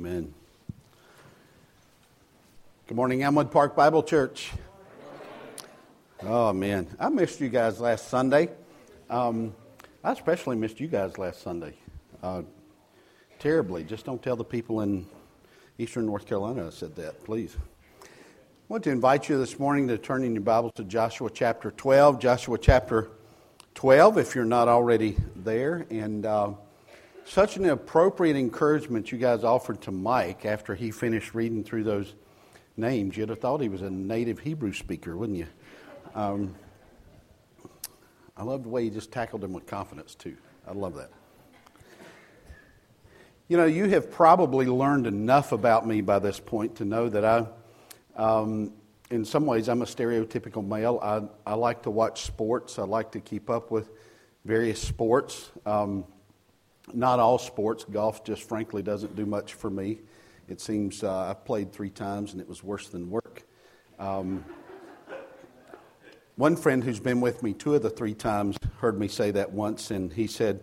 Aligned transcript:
Amen. 0.00 0.32
Good 2.86 2.94
morning, 2.94 3.22
Elmwood 3.22 3.50
Park 3.50 3.76
Bible 3.76 4.02
Church. 4.02 4.50
Oh, 6.22 6.54
man. 6.54 6.86
I 6.98 7.10
missed 7.10 7.38
you 7.38 7.50
guys 7.50 7.80
last 7.80 8.08
Sunday. 8.08 8.48
Um, 9.10 9.54
I 10.02 10.12
especially 10.12 10.56
missed 10.56 10.80
you 10.80 10.88
guys 10.88 11.18
last 11.18 11.42
Sunday. 11.42 11.74
Uh, 12.22 12.44
terribly. 13.38 13.84
Just 13.84 14.06
don't 14.06 14.22
tell 14.22 14.36
the 14.36 14.44
people 14.44 14.80
in 14.80 15.04
eastern 15.76 16.06
North 16.06 16.24
Carolina 16.24 16.68
I 16.68 16.70
said 16.70 16.96
that, 16.96 17.22
please. 17.22 17.54
I 18.02 18.06
want 18.68 18.84
to 18.84 18.90
invite 18.90 19.28
you 19.28 19.36
this 19.36 19.58
morning 19.58 19.86
to 19.88 19.98
turn 19.98 20.24
in 20.24 20.32
your 20.32 20.40
Bibles 20.40 20.72
to 20.76 20.84
Joshua 20.84 21.28
chapter 21.28 21.72
12. 21.72 22.18
Joshua 22.18 22.56
chapter 22.56 23.10
12, 23.74 24.16
if 24.16 24.34
you're 24.34 24.46
not 24.46 24.66
already 24.66 25.18
there. 25.36 25.84
And. 25.90 26.24
Uh, 26.24 26.52
such 27.30 27.56
an 27.56 27.64
appropriate 27.66 28.34
encouragement 28.34 29.12
you 29.12 29.16
guys 29.16 29.44
offered 29.44 29.80
to 29.80 29.92
Mike 29.92 30.44
after 30.44 30.74
he 30.74 30.90
finished 30.90 31.32
reading 31.32 31.62
through 31.62 31.84
those 31.84 32.16
names. 32.76 33.16
You'd 33.16 33.28
have 33.28 33.38
thought 33.38 33.60
he 33.60 33.68
was 33.68 33.82
a 33.82 33.90
native 33.90 34.40
Hebrew 34.40 34.72
speaker, 34.72 35.16
wouldn't 35.16 35.38
you? 35.38 35.46
Um, 36.16 36.56
I 38.36 38.42
love 38.42 38.64
the 38.64 38.68
way 38.68 38.82
he 38.82 38.90
just 38.90 39.12
tackled 39.12 39.42
them 39.42 39.52
with 39.52 39.64
confidence, 39.64 40.16
too. 40.16 40.36
I 40.66 40.72
love 40.72 40.96
that. 40.96 41.12
You 43.46 43.56
know, 43.56 43.66
you 43.66 43.88
have 43.90 44.10
probably 44.10 44.66
learned 44.66 45.06
enough 45.06 45.52
about 45.52 45.86
me 45.86 46.00
by 46.00 46.18
this 46.18 46.40
point 46.40 46.74
to 46.76 46.84
know 46.84 47.08
that 47.08 47.24
I, 47.24 47.46
um, 48.16 48.72
in 49.12 49.24
some 49.24 49.46
ways, 49.46 49.68
I'm 49.68 49.82
a 49.82 49.86
stereotypical 49.86 50.66
male. 50.66 50.98
I, 51.00 51.22
I 51.48 51.54
like 51.54 51.84
to 51.84 51.90
watch 51.90 52.22
sports, 52.22 52.76
I 52.80 52.82
like 52.82 53.12
to 53.12 53.20
keep 53.20 53.48
up 53.48 53.70
with 53.70 53.88
various 54.44 54.82
sports. 54.82 55.52
Um, 55.64 56.04
not 56.94 57.18
all 57.18 57.38
sports. 57.38 57.84
Golf 57.84 58.24
just 58.24 58.42
frankly 58.42 58.82
doesn't 58.82 59.16
do 59.16 59.26
much 59.26 59.54
for 59.54 59.70
me. 59.70 60.00
It 60.48 60.60
seems 60.60 61.04
uh, 61.04 61.30
I've 61.30 61.44
played 61.44 61.72
three 61.72 61.90
times 61.90 62.32
and 62.32 62.40
it 62.40 62.48
was 62.48 62.62
worse 62.62 62.88
than 62.88 63.10
work. 63.10 63.44
Um, 63.98 64.44
one 66.36 66.56
friend 66.56 66.82
who's 66.82 67.00
been 67.00 67.20
with 67.20 67.42
me 67.42 67.52
two 67.52 67.74
of 67.74 67.82
the 67.82 67.90
three 67.90 68.14
times 68.14 68.56
heard 68.78 68.98
me 68.98 69.08
say 69.08 69.30
that 69.32 69.52
once, 69.52 69.90
and 69.90 70.12
he 70.12 70.26
said, 70.26 70.60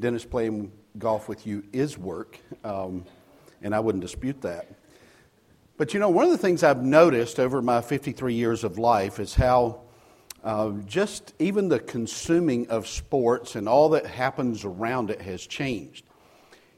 Dennis, 0.00 0.24
playing 0.24 0.72
golf 0.98 1.28
with 1.28 1.46
you 1.46 1.62
is 1.72 1.96
work. 1.96 2.38
Um, 2.64 3.04
and 3.62 3.74
I 3.74 3.80
wouldn't 3.80 4.02
dispute 4.02 4.40
that. 4.42 4.66
But 5.76 5.94
you 5.94 6.00
know, 6.00 6.10
one 6.10 6.24
of 6.24 6.30
the 6.30 6.38
things 6.38 6.62
I've 6.62 6.82
noticed 6.82 7.38
over 7.38 7.62
my 7.62 7.80
53 7.80 8.34
years 8.34 8.64
of 8.64 8.78
life 8.78 9.18
is 9.18 9.34
how 9.34 9.82
uh, 10.42 10.70
just 10.86 11.34
even 11.38 11.68
the 11.68 11.78
consuming 11.78 12.68
of 12.68 12.86
sports 12.86 13.56
and 13.56 13.68
all 13.68 13.90
that 13.90 14.06
happens 14.06 14.64
around 14.64 15.10
it 15.10 15.20
has 15.20 15.46
changed. 15.46 16.04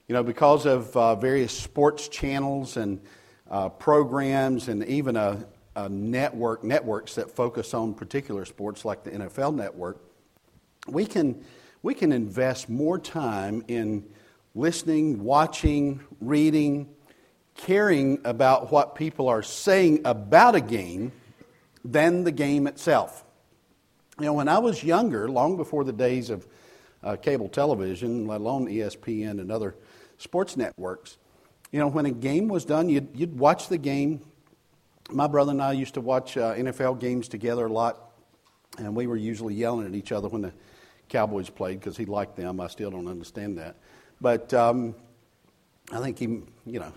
You 0.08 0.14
know, 0.14 0.22
because 0.22 0.66
of 0.66 0.96
uh, 0.96 1.14
various 1.14 1.56
sports 1.56 2.08
channels 2.08 2.76
and 2.76 3.00
uh, 3.50 3.68
programs 3.68 4.68
and 4.68 4.84
even 4.84 5.16
a, 5.16 5.46
a, 5.76 5.88
network, 5.88 6.64
networks 6.64 7.14
that 7.14 7.30
focus 7.30 7.72
on 7.72 7.94
particular 7.94 8.44
sports 8.44 8.84
like 8.84 9.04
the 9.04 9.10
NFL 9.10 9.54
network, 9.54 10.02
we 10.88 11.06
can, 11.06 11.44
we 11.82 11.94
can 11.94 12.10
invest 12.10 12.68
more 12.68 12.98
time 12.98 13.64
in 13.68 14.04
listening, 14.54 15.22
watching, 15.22 16.00
reading, 16.20 16.88
caring 17.54 18.20
about 18.24 18.72
what 18.72 18.94
people 18.94 19.28
are 19.28 19.42
saying 19.42 20.00
about 20.04 20.54
a 20.54 20.60
game 20.60 21.12
than 21.84 22.24
the 22.24 22.32
game 22.32 22.66
itself. 22.66 23.24
You 24.18 24.26
know, 24.26 24.34
when 24.34 24.48
I 24.48 24.58
was 24.58 24.84
younger, 24.84 25.28
long 25.28 25.56
before 25.56 25.84
the 25.84 25.92
days 25.92 26.30
of 26.30 26.46
uh, 27.02 27.16
cable 27.16 27.48
television, 27.48 28.26
let 28.26 28.40
alone 28.40 28.66
ESPN 28.66 29.40
and 29.40 29.50
other 29.50 29.74
sports 30.18 30.56
networks, 30.56 31.16
you 31.70 31.78
know, 31.78 31.88
when 31.88 32.04
a 32.04 32.10
game 32.10 32.48
was 32.48 32.64
done, 32.66 32.90
you'd, 32.90 33.08
you'd 33.14 33.38
watch 33.38 33.68
the 33.68 33.78
game. 33.78 34.20
My 35.10 35.26
brother 35.26 35.52
and 35.52 35.62
I 35.62 35.72
used 35.72 35.94
to 35.94 36.02
watch 36.02 36.36
uh, 36.36 36.54
NFL 36.54 37.00
games 37.00 37.28
together 37.28 37.66
a 37.66 37.72
lot, 37.72 38.12
and 38.76 38.94
we 38.94 39.06
were 39.06 39.16
usually 39.16 39.54
yelling 39.54 39.86
at 39.86 39.94
each 39.94 40.12
other 40.12 40.28
when 40.28 40.42
the 40.42 40.52
Cowboys 41.08 41.48
played 41.48 41.80
because 41.80 41.96
he 41.96 42.04
liked 42.04 42.36
them. 42.36 42.60
I 42.60 42.66
still 42.66 42.90
don't 42.90 43.08
understand 43.08 43.58
that. 43.58 43.76
But 44.20 44.52
um, 44.52 44.94
I 45.90 46.00
think 46.00 46.18
he, 46.18 46.26
you 46.66 46.80
know, 46.80 46.92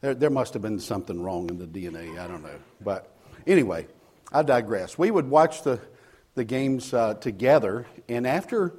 there, 0.00 0.14
there 0.14 0.30
must 0.30 0.52
have 0.54 0.62
been 0.62 0.78
something 0.78 1.20
wrong 1.20 1.48
in 1.50 1.58
the 1.58 1.66
DNA. 1.66 2.18
I 2.18 2.28
don't 2.28 2.42
know. 2.42 2.58
But 2.80 3.10
anyway, 3.46 3.88
I 4.32 4.42
digress. 4.42 4.96
We 4.96 5.10
would 5.10 5.28
watch 5.28 5.62
the 5.62 5.80
the 6.34 6.44
games 6.44 6.92
uh, 6.92 7.14
together. 7.14 7.86
And 8.08 8.26
after, 8.26 8.74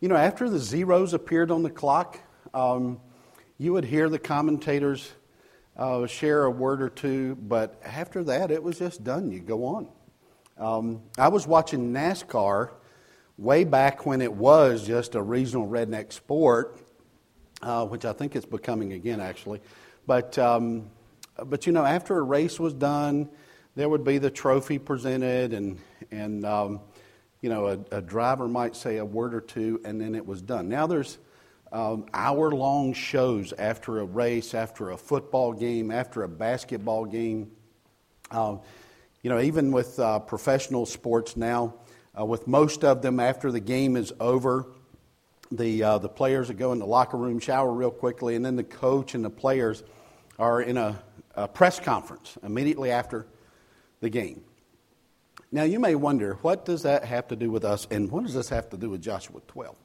you 0.00 0.08
know, 0.08 0.16
after 0.16 0.48
the 0.50 0.58
zeros 0.58 1.14
appeared 1.14 1.50
on 1.50 1.62
the 1.62 1.70
clock, 1.70 2.18
um, 2.52 3.00
you 3.58 3.72
would 3.72 3.84
hear 3.84 4.08
the 4.08 4.18
commentators 4.18 5.12
uh, 5.76 6.06
share 6.06 6.44
a 6.44 6.50
word 6.50 6.80
or 6.80 6.88
two, 6.88 7.36
but 7.36 7.80
after 7.84 8.24
that, 8.24 8.50
it 8.50 8.62
was 8.62 8.78
just 8.78 9.04
done. 9.04 9.30
You 9.30 9.40
go 9.40 9.64
on. 9.64 9.88
Um, 10.58 11.02
I 11.18 11.28
was 11.28 11.46
watching 11.46 11.92
NASCAR 11.92 12.70
way 13.38 13.64
back 13.64 14.06
when 14.06 14.22
it 14.22 14.32
was 14.32 14.86
just 14.86 15.14
a 15.14 15.22
regional 15.22 15.68
redneck 15.68 16.12
sport, 16.12 16.80
uh, 17.62 17.84
which 17.86 18.04
I 18.04 18.12
think 18.14 18.34
it's 18.34 18.46
becoming 18.46 18.94
again, 18.94 19.20
actually. 19.20 19.60
But, 20.06 20.38
um, 20.38 20.90
but 21.44 21.66
you 21.66 21.72
know, 21.72 21.84
after 21.84 22.16
a 22.16 22.22
race 22.22 22.58
was 22.58 22.72
done, 22.72 23.28
there 23.74 23.88
would 23.90 24.04
be 24.04 24.16
the 24.16 24.30
trophy 24.30 24.78
presented, 24.78 25.52
and, 25.52 25.78
and 26.10 26.46
um, 26.46 26.80
you 27.40 27.48
know, 27.48 27.66
a, 27.66 27.96
a, 27.96 28.00
driver 28.00 28.48
might 28.48 28.74
say 28.74 28.96
a 28.98 29.04
word 29.04 29.34
or 29.34 29.40
two, 29.40 29.80
and 29.84 30.00
then 30.00 30.14
it 30.14 30.26
was 30.26 30.40
done. 30.42 30.68
Now 30.68 30.86
there's 30.86 31.18
um, 31.72 32.06
hour 32.14 32.50
long 32.50 32.92
shows 32.92 33.52
after 33.52 34.00
a 34.00 34.04
race, 34.04 34.54
after 34.54 34.90
a 34.90 34.96
football 34.96 35.52
game, 35.52 35.90
after 35.90 36.22
a 36.22 36.28
basketball 36.28 37.04
game. 37.04 37.50
Um, 38.30 38.60
you 39.22 39.30
know, 39.30 39.40
even 39.40 39.72
with 39.72 39.98
uh, 39.98 40.20
professional 40.20 40.86
sports 40.86 41.36
now, 41.36 41.74
uh, 42.18 42.24
with 42.24 42.46
most 42.46 42.84
of 42.84 43.02
them 43.02 43.20
after 43.20 43.52
the 43.52 43.60
game 43.60 43.96
is 43.96 44.12
over, 44.20 44.66
the, 45.50 45.82
uh, 45.82 45.98
the 45.98 46.08
players 46.08 46.50
go 46.50 46.72
in 46.72 46.78
the 46.78 46.86
locker 46.86 47.16
room, 47.16 47.38
shower 47.38 47.72
real 47.72 47.90
quickly, 47.90 48.36
and 48.36 48.44
then 48.44 48.56
the 48.56 48.64
coach 48.64 49.14
and 49.14 49.24
the 49.24 49.30
players 49.30 49.82
are 50.38 50.62
in 50.62 50.76
a, 50.76 51.00
a 51.34 51.46
press 51.46 51.78
conference 51.78 52.38
immediately 52.42 52.90
after 52.90 53.26
the 54.00 54.08
game. 54.08 54.42
Now, 55.52 55.62
you 55.62 55.78
may 55.78 55.94
wonder, 55.94 56.34
what 56.42 56.64
does 56.64 56.82
that 56.82 57.04
have 57.04 57.28
to 57.28 57.36
do 57.36 57.50
with 57.50 57.64
us, 57.64 57.86
and 57.90 58.10
what 58.10 58.24
does 58.24 58.34
this 58.34 58.48
have 58.48 58.68
to 58.70 58.76
do 58.76 58.90
with 58.90 59.00
Joshua 59.00 59.40
12? 59.46 59.76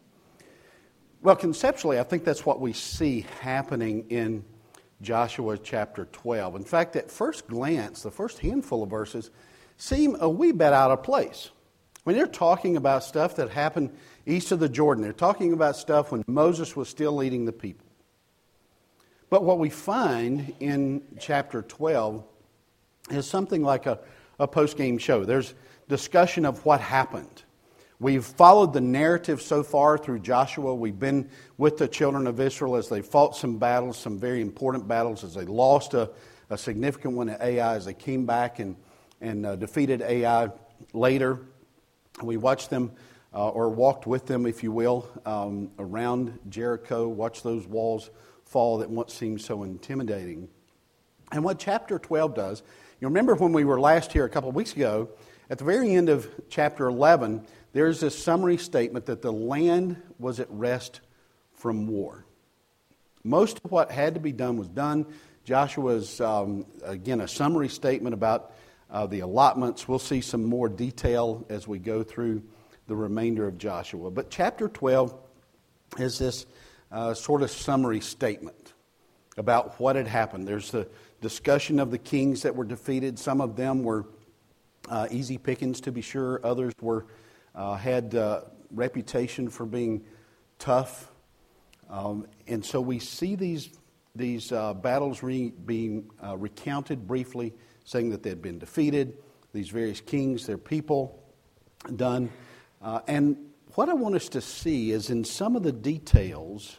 Well, 1.21 1.35
conceptually, 1.35 1.99
I 1.99 2.03
think 2.03 2.23
that's 2.23 2.45
what 2.45 2.59
we 2.59 2.73
see 2.73 3.25
happening 3.41 4.05
in 4.09 4.43
Joshua 5.01 5.57
chapter 5.57 6.05
12. 6.05 6.55
In 6.55 6.63
fact, 6.63 6.95
at 6.95 7.11
first 7.11 7.47
glance, 7.47 8.01
the 8.01 8.11
first 8.11 8.39
handful 8.39 8.81
of 8.81 8.89
verses 8.89 9.29
seem 9.77 10.15
a 10.19 10.27
wee 10.27 10.51
bit 10.51 10.73
out 10.73 10.91
of 10.91 11.03
place. 11.03 11.51
When 12.03 12.15
they're 12.15 12.25
talking 12.25 12.75
about 12.77 13.03
stuff 13.03 13.35
that 13.35 13.49
happened 13.49 13.91
east 14.25 14.51
of 14.51 14.59
the 14.59 14.69
Jordan, 14.69 15.03
they're 15.03 15.13
talking 15.13 15.53
about 15.53 15.75
stuff 15.75 16.11
when 16.11 16.23
Moses 16.27 16.75
was 16.75 16.89
still 16.89 17.13
leading 17.13 17.45
the 17.45 17.51
people. 17.51 17.85
But 19.29 19.43
what 19.43 19.59
we 19.59 19.69
find 19.69 20.53
in 20.59 21.03
chapter 21.19 21.61
12 21.61 22.23
is 23.11 23.27
something 23.27 23.63
like 23.63 23.85
a 23.85 23.99
a 24.41 24.47
post 24.47 24.75
game 24.75 24.97
show. 24.97 25.23
There's 25.23 25.53
discussion 25.87 26.45
of 26.45 26.65
what 26.65 26.81
happened. 26.81 27.43
We've 27.99 28.25
followed 28.25 28.73
the 28.73 28.81
narrative 28.81 29.39
so 29.39 29.61
far 29.61 29.99
through 29.99 30.19
Joshua. 30.19 30.73
We've 30.73 30.97
been 30.97 31.29
with 31.59 31.77
the 31.77 31.87
children 31.87 32.25
of 32.25 32.39
Israel 32.39 32.75
as 32.75 32.89
they 32.89 33.03
fought 33.03 33.35
some 33.35 33.59
battles, 33.59 33.97
some 33.97 34.17
very 34.17 34.41
important 34.41 34.87
battles, 34.87 35.23
as 35.23 35.35
they 35.35 35.45
lost 35.45 35.93
a, 35.93 36.09
a 36.49 36.57
significant 36.57 37.15
one 37.15 37.29
at 37.29 37.39
Ai, 37.39 37.75
as 37.75 37.85
they 37.85 37.93
came 37.93 38.25
back 38.25 38.57
and, 38.57 38.75
and 39.21 39.45
uh, 39.45 39.55
defeated 39.55 40.01
Ai 40.01 40.49
later. 40.93 41.41
We 42.23 42.37
watched 42.37 42.71
them, 42.71 42.93
uh, 43.35 43.49
or 43.49 43.69
walked 43.69 44.07
with 44.07 44.25
them, 44.25 44.47
if 44.47 44.63
you 44.63 44.71
will, 44.71 45.07
um, 45.23 45.69
around 45.77 46.39
Jericho, 46.49 47.07
watched 47.07 47.43
those 47.43 47.67
walls 47.67 48.09
fall 48.45 48.79
that 48.79 48.89
once 48.89 49.13
seemed 49.13 49.41
so 49.41 49.61
intimidating. 49.61 50.49
And 51.31 51.43
what 51.43 51.59
chapter 51.59 51.99
12 51.99 52.33
does 52.33 52.63
you 53.01 53.07
remember 53.07 53.33
when 53.33 53.51
we 53.51 53.63
were 53.63 53.79
last 53.79 54.13
here 54.13 54.25
a 54.25 54.29
couple 54.29 54.47
of 54.47 54.55
weeks 54.55 54.73
ago, 54.73 55.09
at 55.49 55.57
the 55.57 55.63
very 55.63 55.95
end 55.95 56.07
of 56.07 56.29
chapter 56.49 56.87
11, 56.87 57.43
there's 57.73 57.99
this 57.99 58.17
summary 58.17 58.57
statement 58.57 59.07
that 59.07 59.23
the 59.23 59.33
land 59.33 59.99
was 60.19 60.39
at 60.39 60.45
rest 60.51 61.01
from 61.55 61.87
war. 61.87 62.25
Most 63.23 63.59
of 63.65 63.71
what 63.71 63.89
had 63.89 64.13
to 64.13 64.19
be 64.19 64.31
done 64.31 64.55
was 64.55 64.67
done. 64.67 65.07
Joshua's, 65.45 66.21
um, 66.21 66.67
again, 66.83 67.21
a 67.21 67.27
summary 67.27 67.69
statement 67.69 68.13
about 68.13 68.53
uh, 68.91 69.07
the 69.07 69.21
allotments. 69.21 69.87
We'll 69.87 69.97
see 69.97 70.21
some 70.21 70.43
more 70.43 70.69
detail 70.69 71.43
as 71.49 71.67
we 71.67 71.79
go 71.79 72.03
through 72.03 72.43
the 72.85 72.95
remainder 72.95 73.47
of 73.47 73.57
Joshua. 73.57 74.11
But 74.11 74.29
chapter 74.29 74.69
12 74.69 75.15
is 75.97 76.19
this 76.19 76.45
uh, 76.91 77.15
sort 77.15 77.41
of 77.41 77.49
summary 77.49 77.99
statement 77.99 78.73
about 79.37 79.79
what 79.79 79.95
had 79.95 80.07
happened. 80.07 80.47
There's 80.47 80.69
the 80.69 80.87
discussion 81.21 81.79
of 81.79 81.91
the 81.91 81.97
kings 81.97 82.41
that 82.41 82.55
were 82.55 82.65
defeated. 82.65 83.17
Some 83.17 83.41
of 83.41 83.55
them 83.55 83.83
were 83.83 84.07
uh, 84.89 85.07
easy 85.11 85.37
pickings, 85.37 85.79
to 85.81 85.91
be 85.91 86.01
sure. 86.01 86.41
Others 86.43 86.73
were 86.81 87.05
uh, 87.55 87.75
had 87.75 88.15
uh, 88.15 88.41
reputation 88.71 89.49
for 89.49 89.65
being 89.65 90.03
tough. 90.59 91.11
Um, 91.89 92.25
and 92.47 92.65
so 92.65 92.81
we 92.81 92.99
see 92.99 93.35
these 93.35 93.69
these 94.13 94.51
uh, 94.51 94.73
battles 94.73 95.23
re- 95.23 95.53
being 95.65 96.09
uh, 96.21 96.35
recounted 96.35 97.07
briefly, 97.07 97.53
saying 97.85 98.09
that 98.09 98.23
they 98.23 98.29
had 98.29 98.41
been 98.41 98.59
defeated, 98.59 99.17
these 99.53 99.69
various 99.69 100.01
kings, 100.01 100.45
their 100.45 100.57
people 100.57 101.23
done. 101.95 102.29
Uh, 102.81 102.99
and 103.07 103.37
what 103.75 103.87
I 103.87 103.93
want 103.93 104.15
us 104.15 104.27
to 104.29 104.41
see 104.41 104.91
is 104.91 105.09
in 105.09 105.23
some 105.23 105.55
of 105.55 105.63
the 105.63 105.71
details, 105.71 106.77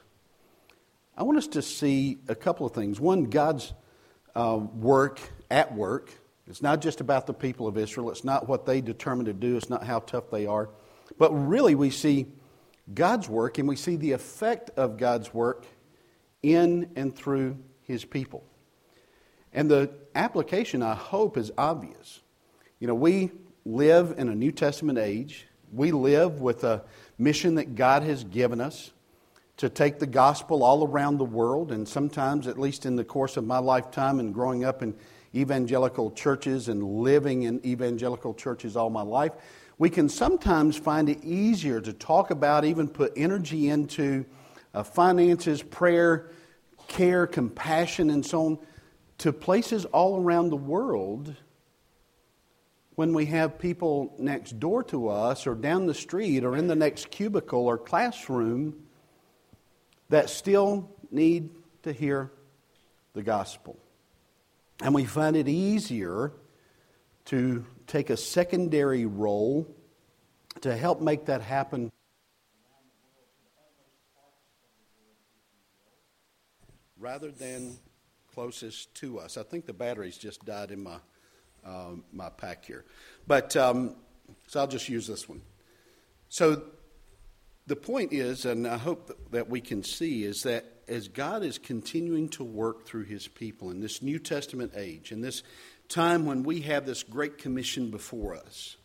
I 1.16 1.22
want 1.22 1.38
us 1.38 1.46
to 1.48 1.62
see 1.62 2.18
a 2.28 2.34
couple 2.34 2.66
of 2.66 2.72
things. 2.72 3.00
One, 3.00 3.24
God's 3.24 3.72
uh, 4.34 4.60
work 4.74 5.20
at 5.50 5.74
work. 5.74 6.12
It's 6.46 6.62
not 6.62 6.80
just 6.80 7.00
about 7.00 7.26
the 7.26 7.34
people 7.34 7.66
of 7.66 7.78
Israel, 7.78 8.10
it's 8.10 8.24
not 8.24 8.48
what 8.48 8.66
they 8.66 8.80
determine 8.80 9.26
to 9.26 9.32
do, 9.32 9.56
it's 9.56 9.70
not 9.70 9.84
how 9.84 10.00
tough 10.00 10.30
they 10.30 10.46
are. 10.46 10.70
But 11.18 11.30
really, 11.32 11.74
we 11.74 11.90
see 11.90 12.26
God's 12.92 13.28
work 13.28 13.58
and 13.58 13.68
we 13.68 13.76
see 13.76 13.96
the 13.96 14.12
effect 14.12 14.70
of 14.76 14.96
God's 14.96 15.32
work 15.32 15.66
in 16.42 16.90
and 16.96 17.14
through 17.14 17.58
his 17.82 18.04
people. 18.04 18.44
And 19.52 19.70
the 19.70 19.90
application, 20.14 20.82
I 20.82 20.94
hope, 20.94 21.36
is 21.36 21.52
obvious. 21.56 22.20
You 22.80 22.88
know, 22.88 22.94
we 22.94 23.30
live 23.64 24.14
in 24.16 24.28
a 24.28 24.34
New 24.34 24.50
Testament 24.50 24.98
age. 24.98 25.46
We 25.72 25.92
live 25.92 26.40
with 26.40 26.64
a 26.64 26.84
mission 27.18 27.56
that 27.56 27.76
God 27.76 28.02
has 28.02 28.24
given 28.24 28.60
us 28.60 28.90
to 29.62 29.68
take 29.68 30.00
the 30.00 30.06
gospel 30.08 30.64
all 30.64 30.84
around 30.84 31.18
the 31.18 31.24
world. 31.24 31.70
And 31.70 31.86
sometimes, 31.86 32.48
at 32.48 32.58
least 32.58 32.84
in 32.84 32.96
the 32.96 33.04
course 33.04 33.36
of 33.36 33.44
my 33.44 33.58
lifetime 33.58 34.18
and 34.18 34.34
growing 34.34 34.64
up 34.64 34.82
in 34.82 34.92
evangelical 35.36 36.10
churches 36.10 36.68
and 36.68 36.82
living 36.82 37.44
in 37.44 37.64
evangelical 37.64 38.34
churches 38.34 38.76
all 38.76 38.90
my 38.90 39.02
life, 39.02 39.30
we 39.78 39.88
can 39.88 40.08
sometimes 40.08 40.76
find 40.76 41.08
it 41.08 41.22
easier 41.22 41.80
to 41.80 41.92
talk 41.92 42.32
about, 42.32 42.64
even 42.64 42.88
put 42.88 43.12
energy 43.14 43.68
into 43.68 44.24
uh, 44.74 44.82
finances, 44.82 45.62
prayer, 45.62 46.32
care, 46.88 47.28
compassion, 47.28 48.10
and 48.10 48.26
so 48.26 48.46
on 48.46 48.58
to 49.18 49.32
places 49.32 49.84
all 49.84 50.20
around 50.20 50.50
the 50.50 50.56
world 50.56 51.36
when 52.96 53.14
we 53.14 53.26
have 53.26 53.60
people 53.60 54.12
next 54.18 54.58
door 54.58 54.82
to 54.82 55.08
us 55.08 55.46
or 55.46 55.54
down 55.54 55.86
the 55.86 55.94
street 55.94 56.42
or 56.42 56.56
in 56.56 56.66
the 56.66 56.74
next 56.74 57.12
cubicle 57.12 57.64
or 57.64 57.78
classroom 57.78 58.74
that 60.12 60.28
still 60.28 60.90
need 61.10 61.48
to 61.82 61.90
hear 61.90 62.30
the 63.14 63.22
gospel. 63.22 63.78
And 64.82 64.94
we 64.94 65.06
find 65.06 65.36
it 65.36 65.48
easier 65.48 66.34
to 67.26 67.64
take 67.86 68.10
a 68.10 68.16
secondary 68.18 69.06
role 69.06 69.66
to 70.60 70.76
help 70.76 71.00
make 71.00 71.24
that 71.26 71.40
happen. 71.40 71.90
Rather 76.98 77.30
than 77.30 77.78
closest 78.34 78.94
to 78.96 79.18
us. 79.18 79.38
I 79.38 79.42
think 79.42 79.64
the 79.64 79.72
batteries 79.72 80.18
just 80.18 80.44
died 80.44 80.72
in 80.72 80.82
my, 80.82 80.98
um, 81.64 82.04
my 82.12 82.28
pack 82.28 82.66
here. 82.66 82.84
But, 83.26 83.56
um, 83.56 83.96
so 84.46 84.60
I'll 84.60 84.66
just 84.66 84.90
use 84.90 85.06
this 85.06 85.26
one. 85.26 85.40
So 86.28 86.64
the 87.66 87.76
point 87.76 88.12
is, 88.12 88.44
and 88.44 88.66
I 88.66 88.76
hope 88.76 89.30
that 89.30 89.48
we 89.48 89.60
can 89.60 89.84
see, 89.84 90.24
is 90.24 90.42
that 90.42 90.64
as 90.88 91.08
God 91.08 91.42
is 91.42 91.58
continuing 91.58 92.28
to 92.30 92.44
work 92.44 92.86
through 92.86 93.04
his 93.04 93.28
people 93.28 93.70
in 93.70 93.80
this 93.80 94.02
New 94.02 94.18
Testament 94.18 94.72
age, 94.76 95.12
in 95.12 95.20
this 95.20 95.42
time 95.88 96.26
when 96.26 96.42
we 96.42 96.62
have 96.62 96.86
this 96.86 97.02
great 97.02 97.38
commission 97.38 97.90
before 97.90 98.34
us, 98.34 98.76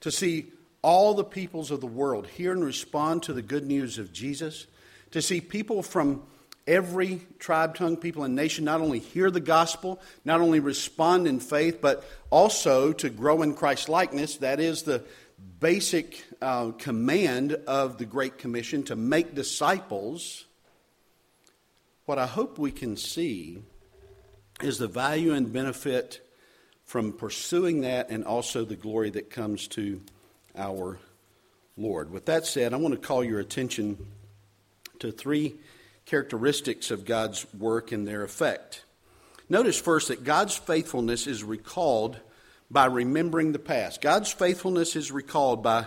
to 0.00 0.10
see 0.10 0.46
all 0.82 1.14
the 1.14 1.24
peoples 1.24 1.70
of 1.70 1.80
the 1.80 1.86
world 1.86 2.26
hear 2.28 2.52
and 2.52 2.64
respond 2.64 3.24
to 3.24 3.32
the 3.32 3.42
good 3.42 3.66
news 3.66 3.98
of 3.98 4.12
Jesus, 4.12 4.66
to 5.10 5.20
see 5.20 5.40
people 5.40 5.82
from 5.82 6.22
every 6.66 7.26
tribe, 7.38 7.74
tongue, 7.74 7.96
people, 7.96 8.24
and 8.24 8.34
nation 8.34 8.64
not 8.64 8.80
only 8.80 8.98
hear 8.98 9.30
the 9.30 9.40
gospel, 9.40 10.00
not 10.24 10.40
only 10.40 10.60
respond 10.60 11.26
in 11.26 11.40
faith, 11.40 11.80
but 11.80 12.04
also 12.30 12.92
to 12.92 13.08
grow 13.10 13.42
in 13.42 13.54
Christ 13.54 13.88
likeness. 13.88 14.36
That 14.38 14.60
is 14.60 14.82
the 14.82 15.04
basic 15.38 16.24
uh, 16.40 16.70
command 16.72 17.52
of 17.66 17.98
the 17.98 18.06
Great 18.06 18.38
Commission 18.38 18.82
to 18.84 18.96
make 18.96 19.34
disciples. 19.34 20.44
What 22.04 22.18
I 22.18 22.26
hope 22.26 22.58
we 22.58 22.72
can 22.72 22.96
see 22.96 23.62
is 24.62 24.78
the 24.78 24.88
value 24.88 25.32
and 25.32 25.52
benefit 25.52 26.20
from 26.84 27.12
pursuing 27.12 27.82
that 27.82 28.10
and 28.10 28.24
also 28.24 28.64
the 28.64 28.76
glory 28.76 29.10
that 29.10 29.28
comes 29.28 29.66
to 29.68 30.00
our 30.56 30.98
Lord. 31.76 32.10
With 32.10 32.26
that 32.26 32.46
said, 32.46 32.72
I 32.72 32.76
want 32.76 32.94
to 32.94 33.00
call 33.00 33.24
your 33.24 33.40
attention 33.40 33.98
to 35.00 35.10
three 35.10 35.56
characteristics 36.06 36.90
of 36.90 37.04
God's 37.04 37.44
work 37.52 37.92
and 37.92 38.06
their 38.06 38.22
effect. 38.22 38.84
Notice 39.48 39.78
first 39.78 40.08
that 40.08 40.24
God's 40.24 40.56
faithfulness 40.56 41.26
is 41.26 41.44
recalled 41.44 42.18
by 42.70 42.86
remembering 42.86 43.52
the 43.52 43.58
past. 43.58 44.00
God's 44.00 44.32
faithfulness 44.32 44.96
is 44.96 45.12
recalled 45.12 45.62
by 45.62 45.86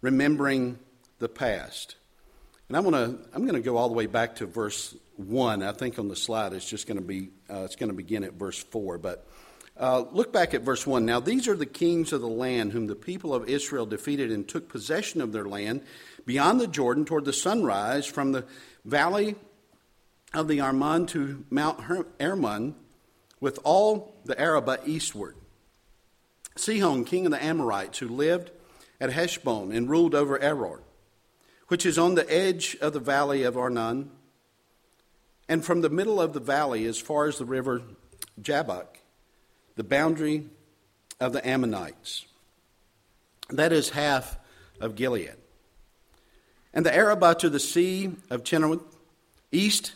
remembering 0.00 0.78
the 1.18 1.28
past. 1.28 1.96
And 2.68 2.76
I'm 2.76 2.84
going 2.84 2.94
to 2.94 3.18
I'm 3.34 3.42
going 3.42 3.60
to 3.60 3.60
go 3.60 3.76
all 3.76 3.88
the 3.88 3.94
way 3.94 4.06
back 4.06 4.36
to 4.36 4.46
verse 4.46 4.94
1. 5.16 5.62
I 5.62 5.72
think 5.72 5.98
on 5.98 6.08
the 6.08 6.16
slide 6.16 6.52
it's 6.52 6.68
just 6.68 6.86
going 6.86 6.98
to 6.98 7.04
be 7.04 7.30
uh, 7.48 7.62
it's 7.64 7.76
going 7.76 7.90
to 7.90 7.96
begin 7.96 8.24
at 8.24 8.34
verse 8.34 8.58
4, 8.58 8.98
but 8.98 9.26
uh, 9.76 10.04
look 10.12 10.30
back 10.30 10.52
at 10.52 10.60
verse 10.60 10.86
1. 10.86 11.06
Now, 11.06 11.20
these 11.20 11.48
are 11.48 11.56
the 11.56 11.64
kings 11.64 12.12
of 12.12 12.20
the 12.20 12.28
land 12.28 12.72
whom 12.72 12.86
the 12.86 12.94
people 12.94 13.34
of 13.34 13.48
Israel 13.48 13.86
defeated 13.86 14.30
and 14.30 14.46
took 14.46 14.68
possession 14.68 15.22
of 15.22 15.32
their 15.32 15.46
land 15.46 15.82
beyond 16.26 16.60
the 16.60 16.66
Jordan 16.66 17.06
toward 17.06 17.24
the 17.24 17.32
sunrise 17.32 18.04
from 18.04 18.32
the 18.32 18.44
valley 18.84 19.36
of 20.34 20.48
the 20.48 20.60
Arnon 20.60 21.06
to 21.06 21.44
Mount 21.48 21.80
Hermon 22.20 22.74
with 23.40 23.58
all 23.64 24.14
the 24.26 24.38
Arabah 24.38 24.78
eastward. 24.84 25.34
Sihon, 26.60 27.04
king 27.04 27.26
of 27.26 27.32
the 27.32 27.42
Amorites, 27.42 27.98
who 27.98 28.08
lived 28.08 28.50
at 29.00 29.12
Heshbon 29.12 29.72
and 29.72 29.88
ruled 29.88 30.14
over 30.14 30.38
Aroer, 30.38 30.80
which 31.68 31.86
is 31.86 31.98
on 31.98 32.14
the 32.14 32.30
edge 32.30 32.76
of 32.80 32.92
the 32.92 33.00
valley 33.00 33.42
of 33.42 33.56
Arnon, 33.56 34.10
and 35.48 35.64
from 35.64 35.80
the 35.80 35.90
middle 35.90 36.20
of 36.20 36.32
the 36.32 36.40
valley 36.40 36.84
as 36.84 36.98
far 36.98 37.26
as 37.26 37.38
the 37.38 37.44
river 37.44 37.82
Jabbok, 38.40 38.98
the 39.76 39.84
boundary 39.84 40.46
of 41.18 41.32
the 41.32 41.46
Ammonites. 41.46 42.26
That 43.48 43.72
is 43.72 43.90
half 43.90 44.38
of 44.80 44.94
Gilead. 44.94 45.34
And 46.72 46.86
the 46.86 46.94
Arabah 46.94 47.34
to 47.34 47.50
the 47.50 47.58
sea 47.58 48.12
of 48.30 48.44
Chinnereth, 48.44 48.82
east 49.50 49.94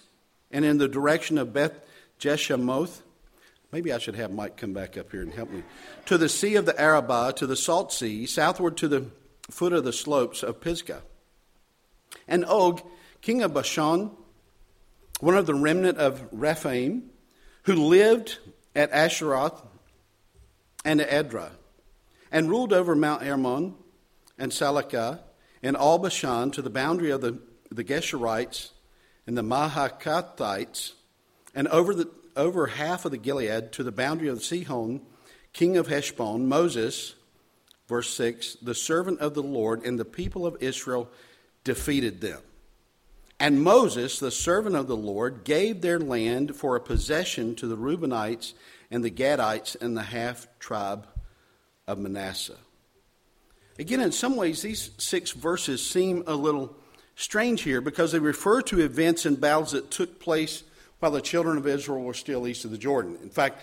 and 0.50 0.64
in 0.64 0.78
the 0.78 0.88
direction 0.88 1.38
of 1.38 1.52
Beth 1.52 1.78
Jeshimoth. 2.18 3.02
Maybe 3.74 3.92
I 3.92 3.98
should 3.98 4.14
have 4.14 4.30
Mike 4.30 4.56
come 4.56 4.72
back 4.72 4.96
up 4.96 5.10
here 5.10 5.22
and 5.22 5.34
help 5.34 5.50
me. 5.50 5.64
To 6.06 6.16
the 6.16 6.28
sea 6.28 6.54
of 6.54 6.64
the 6.64 6.80
Arabah, 6.80 7.32
to 7.32 7.44
the 7.44 7.56
salt 7.56 7.92
sea, 7.92 8.24
southward 8.24 8.76
to 8.76 8.86
the 8.86 9.06
foot 9.50 9.72
of 9.72 9.82
the 9.82 9.92
slopes 9.92 10.44
of 10.44 10.60
Pisgah. 10.60 11.02
And 12.28 12.44
Og, 12.44 12.82
king 13.20 13.42
of 13.42 13.52
Bashan, 13.52 14.12
one 15.18 15.36
of 15.36 15.46
the 15.46 15.56
remnant 15.56 15.98
of 15.98 16.22
Rephaim, 16.30 17.10
who 17.64 17.74
lived 17.74 18.38
at 18.76 18.92
Asheroth 18.92 19.60
and 20.84 21.00
Edrei, 21.00 21.50
and 22.30 22.48
ruled 22.48 22.72
over 22.72 22.94
Mount 22.94 23.24
Hermon 23.24 23.74
and 24.38 24.52
Salecah 24.52 25.18
and 25.64 25.76
all 25.76 25.98
Bashan 25.98 26.52
to 26.52 26.62
the 26.62 26.70
boundary 26.70 27.10
of 27.10 27.22
the, 27.22 27.40
the 27.72 27.82
Geshurites 27.82 28.70
and 29.26 29.36
the 29.36 29.42
Maacathites, 29.42 30.92
and 31.56 31.66
over, 31.68 31.92
the, 31.92 32.08
over 32.36 32.66
half 32.66 33.04
of 33.04 33.10
the 33.10 33.18
Gilead 33.18 33.72
to 33.72 33.82
the 33.82 33.92
boundary 33.92 34.28
of 34.28 34.42
Sihon, 34.42 35.00
king 35.52 35.76
of 35.76 35.88
Heshbon, 35.88 36.46
Moses, 36.46 37.14
verse 37.88 38.10
6, 38.14 38.58
the 38.62 38.74
servant 38.74 39.20
of 39.20 39.34
the 39.34 39.42
Lord, 39.42 39.84
and 39.84 39.98
the 39.98 40.04
people 40.04 40.46
of 40.46 40.56
Israel 40.60 41.08
defeated 41.62 42.20
them. 42.20 42.40
And 43.40 43.62
Moses, 43.62 44.18
the 44.18 44.30
servant 44.30 44.76
of 44.76 44.86
the 44.86 44.96
Lord, 44.96 45.44
gave 45.44 45.80
their 45.80 45.98
land 45.98 46.54
for 46.56 46.76
a 46.76 46.80
possession 46.80 47.54
to 47.56 47.66
the 47.66 47.76
Reubenites 47.76 48.54
and 48.90 49.04
the 49.04 49.10
Gadites 49.10 49.76
and 49.80 49.96
the 49.96 50.02
half 50.02 50.46
tribe 50.58 51.06
of 51.86 51.98
Manasseh. 51.98 52.58
Again, 53.78 54.00
in 54.00 54.12
some 54.12 54.36
ways, 54.36 54.62
these 54.62 54.90
six 54.98 55.32
verses 55.32 55.84
seem 55.84 56.22
a 56.26 56.34
little 56.34 56.76
strange 57.16 57.62
here 57.62 57.80
because 57.80 58.12
they 58.12 58.18
refer 58.18 58.62
to 58.62 58.80
events 58.80 59.26
and 59.26 59.40
battles 59.40 59.72
that 59.72 59.90
took 59.90 60.20
place 60.20 60.62
while 60.98 61.10
the 61.10 61.20
children 61.20 61.58
of 61.58 61.66
Israel 61.66 62.02
were 62.02 62.14
still 62.14 62.46
east 62.46 62.64
of 62.64 62.70
the 62.70 62.78
Jordan. 62.78 63.18
In 63.22 63.30
fact, 63.30 63.60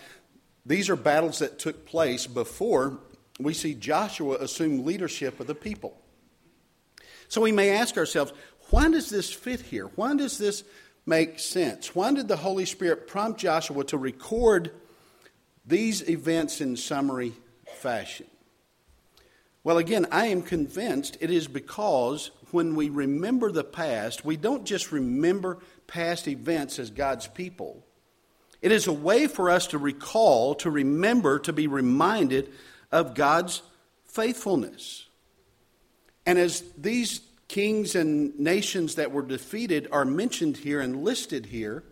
these 0.66 0.90
are 0.90 0.96
battles 0.96 1.40
that 1.40 1.60
took 1.60 1.86
place 1.86 2.28
before 2.28 3.00
we 3.40 3.54
see 3.54 3.74
Joshua 3.74 4.38
assume 4.38 4.86
leadership 4.86 5.40
of 5.40 5.48
the 5.48 5.56
people. 5.56 5.98
So 7.28 7.42
we 7.42 7.52
may 7.52 7.72
ask 7.72 7.98
ourselves, 7.98 8.34
why 8.70 8.90
does 8.90 9.10
this 9.10 9.32
fit 9.32 9.62
here? 9.62 9.88
Why 9.96 10.16
does 10.16 10.38
this 10.38 10.64
make 11.06 11.40
sense? 11.40 11.96
Why 11.96 12.14
did 12.14 12.28
the 12.28 12.38
Holy 12.38 12.66
Spirit 12.66 13.08
prompt 13.08 13.40
Joshua 13.40 13.84
to 13.86 13.98
record 13.98 14.72
these 15.66 16.08
events 16.10 16.62
in 16.62 16.78
summary 16.78 17.34
fashion? 17.78 18.28
Well, 19.64 19.78
again, 19.78 20.08
I 20.12 20.28
am 20.28 20.42
convinced 20.42 21.18
it 21.22 21.30
is 21.30 21.48
because 21.48 22.32
when 22.52 22.76
we 22.76 22.90
remember 22.90 23.52
the 23.52 23.64
past, 23.64 24.26
we 24.26 24.36
don't 24.36 24.66
just 24.66 24.92
remember 24.92 25.60
past 25.92 26.28
events 26.28 26.80
as 26.80 26.90
God's 26.90 27.28
people. 27.28 27.84
It 28.62 28.72
is 28.72 28.88
a 28.88 28.94
way 28.94 29.28
for 29.28 29.50
us 29.50 29.68
to 29.68 29.78
recall, 29.78 30.56
to 30.56 30.70
remember, 30.70 31.38
to 31.40 31.52
be 31.52 31.68
reminded 31.68 32.50
of 32.92 33.14
God's 33.14 33.62
faithfulness. 34.06 35.06
And 36.26 36.40
as 36.40 36.64
these 36.78 37.22
kings 37.48 37.96
and 37.96 38.40
nations 38.40 38.96
that 38.96 39.12
were 39.12 39.22
defeated 39.22 39.90
are 39.92 40.06
mentioned 40.06 40.58
here 40.58 40.80
and 40.80 41.04
listed 41.04 41.48
here, 41.48 41.84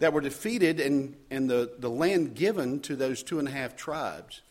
that 0.00 0.12
were 0.12 0.20
defeated 0.20 0.80
and, 0.80 1.14
and 1.30 1.48
the, 1.48 1.72
the 1.78 1.90
land 1.90 2.34
given 2.34 2.80
to 2.80 2.96
those 2.96 3.22
two 3.22 3.38
and 3.38 3.46
a 3.46 3.50
half 3.52 3.76
tribes, 3.76 4.42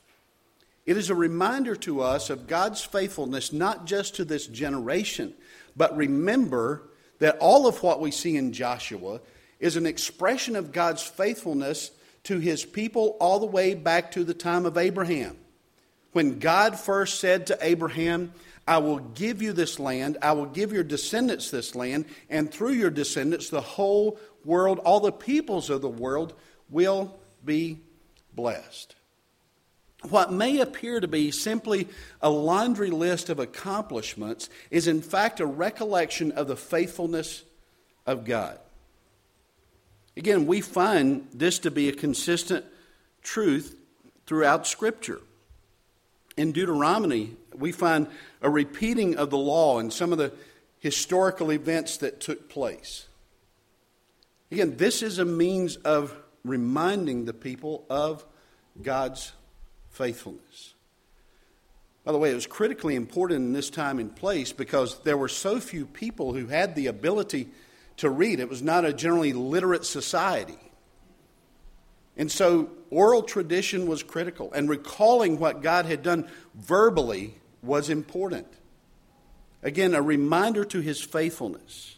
it 0.86 0.96
is 0.96 1.10
a 1.10 1.16
reminder 1.16 1.76
to 1.76 2.02
us 2.02 2.30
of 2.30 2.48
God's 2.48 2.82
faithfulness, 2.82 3.52
not 3.52 3.86
just 3.86 4.16
to 4.16 4.26
this 4.26 4.48
generation, 4.48 5.34
but 5.76 5.98
remember 5.98 6.84
that 7.20 7.38
all 7.40 7.68
of 7.68 7.82
what 7.84 8.00
we 8.00 8.12
see 8.12 8.36
in 8.36 8.54
Joshua 8.54 9.22
is 9.60 9.76
an 9.76 9.86
expression 9.86 10.56
of 10.56 10.72
God's 10.72 11.04
faithfulness 11.04 11.92
to 12.24 12.40
his 12.40 12.66
people 12.66 13.18
all 13.20 13.40
the 13.40 13.46
way 13.46 13.74
back 13.74 14.12
to 14.12 14.24
the 14.24 14.34
time 14.34 14.66
of 14.66 14.78
Abraham. 14.78 15.38
When 16.12 16.40
God 16.40 16.78
first 16.80 17.20
said 17.20 17.48
to 17.48 17.58
Abraham, 17.62 18.34
I 18.68 18.80
will 18.80 19.00
give 19.00 19.42
you 19.42 19.54
this 19.54 19.80
land, 19.80 20.18
I 20.22 20.34
will 20.34 20.46
give 20.46 20.74
your 20.74 20.84
descendants 20.84 21.50
this 21.50 21.74
land, 21.74 22.06
and 22.30 22.52
through 22.52 22.74
your 22.74 22.90
descendants, 22.90 23.50
the 23.50 23.62
whole 23.62 24.20
world, 24.44 24.80
all 24.80 25.00
the 25.00 25.12
peoples 25.12 25.70
of 25.70 25.82
the 25.82 25.90
world 25.90 26.34
will 26.70 27.18
be 27.46 27.80
blessed. 28.34 28.97
What 30.04 30.32
may 30.32 30.60
appear 30.60 31.00
to 31.00 31.08
be 31.08 31.32
simply 31.32 31.88
a 32.22 32.30
laundry 32.30 32.92
list 32.92 33.30
of 33.30 33.40
accomplishments 33.40 34.50
is, 34.70 34.88
in 34.88 35.02
fact, 35.02 35.40
a 35.40 35.46
recollection 35.46 36.32
of 36.34 36.48
the 36.48 36.56
faithfulness 36.56 37.44
of 38.06 38.24
God. 38.24 38.60
Again, 40.16 40.46
we 40.46 40.62
find 40.62 41.28
this 41.34 41.60
to 41.60 41.72
be 41.72 41.90
a 41.90 41.94
consistent 41.94 42.66
truth 43.22 43.76
throughout 44.26 44.68
Scripture. 44.68 45.22
In 46.36 46.52
Deuteronomy, 46.52 47.36
we 47.56 47.72
find 47.72 48.08
a 48.42 48.50
repeating 48.50 49.16
of 49.16 49.32
the 49.32 49.38
law 49.38 49.80
and 49.80 49.92
some 49.92 50.12
of 50.12 50.20
the 50.20 50.32
historical 50.80 51.52
events 51.52 51.98
that 51.98 52.20
took 52.20 52.50
place. 52.50 53.08
Again, 54.52 54.78
this 54.78 55.02
is 55.02 55.18
a 55.18 55.26
means 55.26 55.76
of 55.78 56.16
reminding 56.44 57.26
the 57.26 57.34
people 57.34 57.86
of 57.90 58.24
God's 58.82 59.34
faithfulness. 59.98 60.76
By 62.06 62.14
the 62.14 62.18
way, 62.18 62.32
it 62.32 62.36
was 62.36 62.48
critically 62.48 62.96
important 62.96 63.42
in 63.42 63.54
this 63.54 63.70
time 63.70 64.00
and 64.00 64.16
place 64.16 64.54
because 64.54 65.00
there 65.00 65.18
were 65.18 65.28
so 65.28 65.60
few 65.60 65.86
people 65.86 66.34
who 66.34 66.48
had 66.48 66.76
the 66.76 66.88
ability 66.88 67.50
to 67.98 68.10
read. 68.10 68.40
It 68.40 68.48
was 68.48 68.62
not 68.62 68.86
a 68.86 68.94
generally 68.94 69.34
literate 69.34 69.86
society. 69.86 70.58
And 72.16 72.32
so 72.32 72.70
oral 72.90 73.24
tradition 73.24 73.88
was 73.88 74.04
critical, 74.04 74.52
and 74.54 74.70
recalling 74.70 75.38
what 75.38 75.62
God 75.62 75.86
had 75.86 76.02
done 76.02 76.30
verbally 76.56 77.36
was 77.62 77.90
important. 77.90 78.48
Again, 79.62 79.94
a 79.94 80.02
reminder 80.02 80.64
to 80.66 80.80
his 80.80 81.02
faithfulness. 81.02 81.98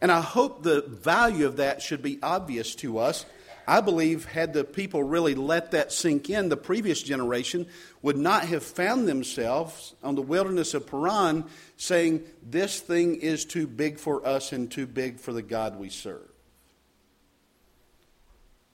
And 0.00 0.10
I 0.10 0.20
hope 0.20 0.62
the 0.62 0.82
value 0.82 1.46
of 1.46 1.56
that 1.56 1.82
should 1.82 2.02
be 2.02 2.18
obvious 2.22 2.74
to 2.76 2.98
us. 2.98 3.26
I 3.66 3.80
believe, 3.80 4.26
had 4.26 4.52
the 4.52 4.62
people 4.62 5.02
really 5.02 5.34
let 5.34 5.72
that 5.72 5.90
sink 5.90 6.30
in, 6.30 6.48
the 6.48 6.56
previous 6.56 7.02
generation 7.02 7.66
would 8.00 8.16
not 8.16 8.44
have 8.44 8.62
found 8.62 9.08
themselves 9.08 9.94
on 10.04 10.14
the 10.14 10.22
wilderness 10.22 10.72
of 10.72 10.86
Paran 10.86 11.44
saying, 11.76 12.22
This 12.48 12.78
thing 12.78 13.16
is 13.16 13.44
too 13.44 13.66
big 13.66 13.98
for 13.98 14.24
us 14.24 14.52
and 14.52 14.70
too 14.70 14.86
big 14.86 15.18
for 15.18 15.32
the 15.32 15.42
God 15.42 15.80
we 15.80 15.88
serve. 15.88 16.28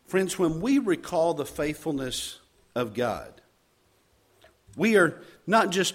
Friends, 0.06 0.38
when 0.38 0.60
we 0.60 0.78
recall 0.78 1.32
the 1.32 1.46
faithfulness 1.46 2.38
of 2.74 2.92
God, 2.92 3.40
we 4.76 4.96
are 4.98 5.22
not 5.46 5.70
just 5.70 5.94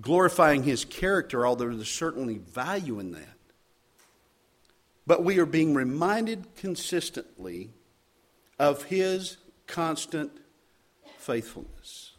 glorifying 0.00 0.62
his 0.62 0.84
character, 0.84 1.44
although 1.44 1.74
there's 1.74 1.90
certainly 1.90 2.38
value 2.38 3.00
in 3.00 3.12
that, 3.12 3.36
but 5.08 5.24
we 5.24 5.40
are 5.40 5.46
being 5.46 5.74
reminded 5.74 6.54
consistently 6.54 7.70
of 8.58 8.84
his 8.84 9.36
constant 9.66 10.30
faithfulness. 11.18 12.12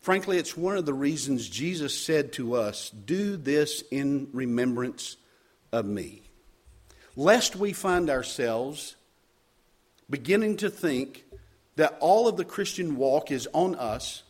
Frankly, 0.00 0.36
it's 0.36 0.56
one 0.56 0.76
of 0.76 0.84
the 0.84 0.94
reasons 0.94 1.48
Jesus 1.48 1.98
said 1.98 2.32
to 2.34 2.54
us, 2.54 2.90
Do 2.90 3.36
this 3.36 3.84
in 3.90 4.28
remembrance 4.32 5.16
of 5.72 5.86
me. 5.86 6.22
Lest 7.14 7.56
we 7.56 7.72
find 7.72 8.10
ourselves 8.10 8.96
beginning 10.10 10.56
to 10.58 10.70
think 10.70 11.24
that 11.76 11.96
all 12.00 12.26
of 12.28 12.36
the 12.36 12.44
Christian 12.44 12.96
walk 12.96 13.30
is 13.30 13.48
on 13.52 13.74
us, 13.76 14.22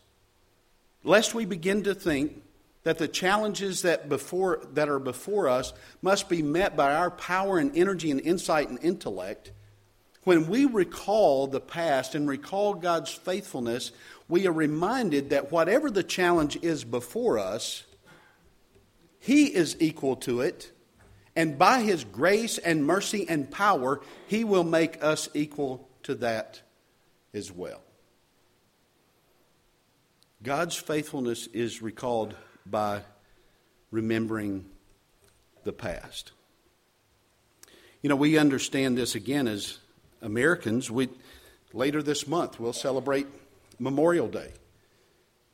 lest 1.05 1.35
we 1.35 1.45
begin 1.45 1.83
to 1.85 1.95
think 1.95 2.43
that 2.85 2.99
the 2.99 3.09
challenges 3.09 3.83
that, 3.83 4.09
before, 4.09 4.61
that 4.75 4.89
are 4.89 4.99
before 4.99 5.49
us 5.49 5.73
must 6.03 6.29
be 6.29 6.43
met 6.43 6.77
by 6.77 6.95
our 6.95 7.11
power 7.11 7.59
and 7.59 7.77
energy 7.77 8.11
and 8.11 8.21
insight 8.21 8.69
and 8.69 8.79
intellect 8.83 9.53
when 10.25 10.49
we 10.49 10.67
recall 10.67 11.47
the 11.47 11.61
past 11.61 12.15
and 12.15 12.29
recall 12.29 12.75
God's 12.75 13.11
faithfulness, 13.11 13.93
we 14.29 14.47
are 14.47 14.53
reminded 14.53 15.31
that 15.31 15.51
whatever 15.51 15.91
the 15.91 16.05
challenge 16.05 16.59
is 16.63 16.85
before 16.85 17.39
us, 17.39 17.85
He 19.19 19.47
is 19.47 19.77
equal 19.81 20.17
to 20.17 20.41
it, 20.41 20.71
and 21.35 21.59
by 21.59 21.81
His 21.81 22.05
grace 22.05 22.59
and 22.59 22.87
mercy 22.87 23.27
and 23.29 23.51
power, 23.51 24.01
He 24.27 24.45
will 24.45 24.65
make 24.65 25.03
us 25.03 25.29
equal 25.35 25.89
to 26.05 26.15
that 26.17 26.63
as 27.35 27.51
well. 27.51 27.83
God's 30.43 30.77
faithfulness 30.77 31.47
is 31.49 31.83
recalled 31.83 32.35
by 32.67 33.03
remembering 33.91 34.67
the 35.65 35.73
past. 35.73 36.33
You 38.03 38.09
know, 38.09 38.17
we 38.17 38.39
understand 38.39 38.99
this 38.99 39.15
again 39.15 39.47
as 39.47 39.79
Americans, 40.23 40.91
we, 40.91 41.09
later 41.73 42.03
this 42.03 42.27
month, 42.27 42.59
we'll 42.59 42.73
celebrate 42.73 43.27
Memorial 43.79 44.29
Day. 44.29 44.53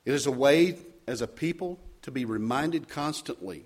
It 0.04 0.14
is 0.14 0.26
a 0.26 0.32
way 0.32 0.76
as 1.06 1.22
a 1.22 1.26
people 1.26 1.78
to 2.02 2.10
be 2.10 2.24
reminded 2.24 2.88
constantly 2.88 3.64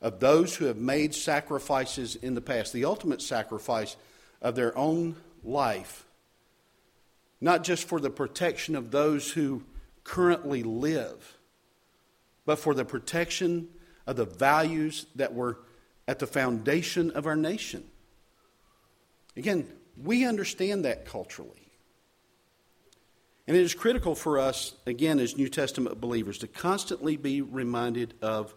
of 0.00 0.20
those 0.20 0.56
who 0.56 0.66
have 0.66 0.76
made 0.76 1.14
sacrifices 1.14 2.16
in 2.16 2.34
the 2.34 2.40
past, 2.40 2.72
the 2.72 2.84
ultimate 2.84 3.22
sacrifice 3.22 3.96
of 4.42 4.54
their 4.54 4.76
own 4.76 5.16
life, 5.42 6.04
not 7.40 7.64
just 7.64 7.88
for 7.88 8.00
the 8.00 8.10
protection 8.10 8.76
of 8.76 8.90
those 8.90 9.32
who 9.32 9.62
currently 10.04 10.62
live, 10.62 11.38
but 12.44 12.58
for 12.58 12.74
the 12.74 12.84
protection 12.84 13.68
of 14.06 14.16
the 14.16 14.24
values 14.24 15.06
that 15.16 15.34
were 15.34 15.58
at 16.06 16.18
the 16.18 16.26
foundation 16.26 17.10
of 17.10 17.26
our 17.26 17.36
nation. 17.36 17.82
Again, 19.36 19.66
we 20.02 20.24
understand 20.24 20.84
that 20.84 21.04
culturally. 21.04 21.70
And 23.46 23.56
it 23.56 23.62
is 23.62 23.74
critical 23.74 24.14
for 24.14 24.38
us, 24.38 24.74
again, 24.86 25.20
as 25.20 25.36
New 25.36 25.48
Testament 25.48 26.00
believers, 26.00 26.38
to 26.38 26.48
constantly 26.48 27.16
be 27.16 27.42
reminded 27.42 28.14
of 28.20 28.54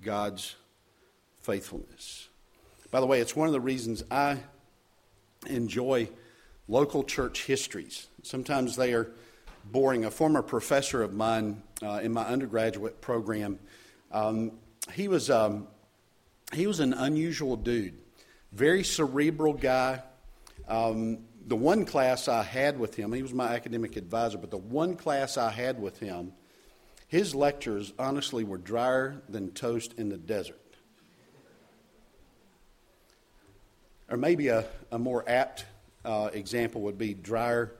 God's 0.00 0.56
faithfulness. 1.42 2.28
By 2.90 3.00
the 3.00 3.06
way, 3.06 3.20
it's 3.20 3.36
one 3.36 3.46
of 3.46 3.52
the 3.52 3.60
reasons 3.60 4.02
I 4.10 4.38
enjoy 5.46 6.08
local 6.66 7.04
church 7.04 7.44
histories. 7.44 8.06
Sometimes 8.22 8.76
they 8.76 8.94
are 8.94 9.10
boring. 9.64 10.04
A 10.04 10.10
former 10.10 10.42
professor 10.42 11.02
of 11.02 11.12
mine 11.12 11.62
uh, 11.82 12.00
in 12.02 12.12
my 12.12 12.24
undergraduate 12.24 13.00
program, 13.00 13.58
um, 14.12 14.52
he, 14.92 15.08
was, 15.08 15.30
um, 15.30 15.68
he 16.52 16.66
was 16.66 16.80
an 16.80 16.92
unusual 16.92 17.56
dude, 17.56 17.98
very 18.52 18.82
cerebral 18.82 19.52
guy. 19.52 20.02
Um, 20.68 21.18
the 21.46 21.56
one 21.56 21.84
class 21.84 22.28
I 22.28 22.42
had 22.42 22.78
with 22.78 22.94
him, 22.94 23.12
he 23.12 23.22
was 23.22 23.34
my 23.34 23.54
academic 23.54 23.96
advisor, 23.96 24.38
but 24.38 24.50
the 24.50 24.58
one 24.58 24.96
class 24.96 25.36
I 25.36 25.50
had 25.50 25.80
with 25.80 25.98
him, 25.98 26.32
his 27.08 27.34
lectures 27.34 27.92
honestly 27.98 28.44
were 28.44 28.58
drier 28.58 29.22
than 29.28 29.50
toast 29.50 29.94
in 29.98 30.08
the 30.08 30.16
desert. 30.16 30.58
Or 34.08 34.16
maybe 34.16 34.48
a, 34.48 34.64
a 34.90 34.98
more 34.98 35.24
apt 35.26 35.64
uh, 36.04 36.30
example 36.32 36.82
would 36.82 36.98
be 36.98 37.14
drier 37.14 37.74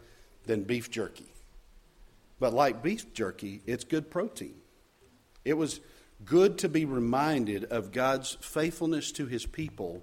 than 0.47 0.63
beef 0.63 0.91
jerky. 0.91 1.27
But 2.41 2.53
like 2.53 2.83
beef 2.83 3.13
jerky, 3.13 3.63
it's 3.67 3.85
good 3.85 4.11
protein. 4.11 4.55
It 5.45 5.55
was 5.55 5.81
good 6.25 6.59
to 6.59 6.69
be 6.69 6.85
reminded 6.85 7.65
of 7.65 7.93
God's 7.93 8.37
faithfulness 8.41 9.13
to 9.13 9.27
his 9.27 9.47
people 9.47 10.03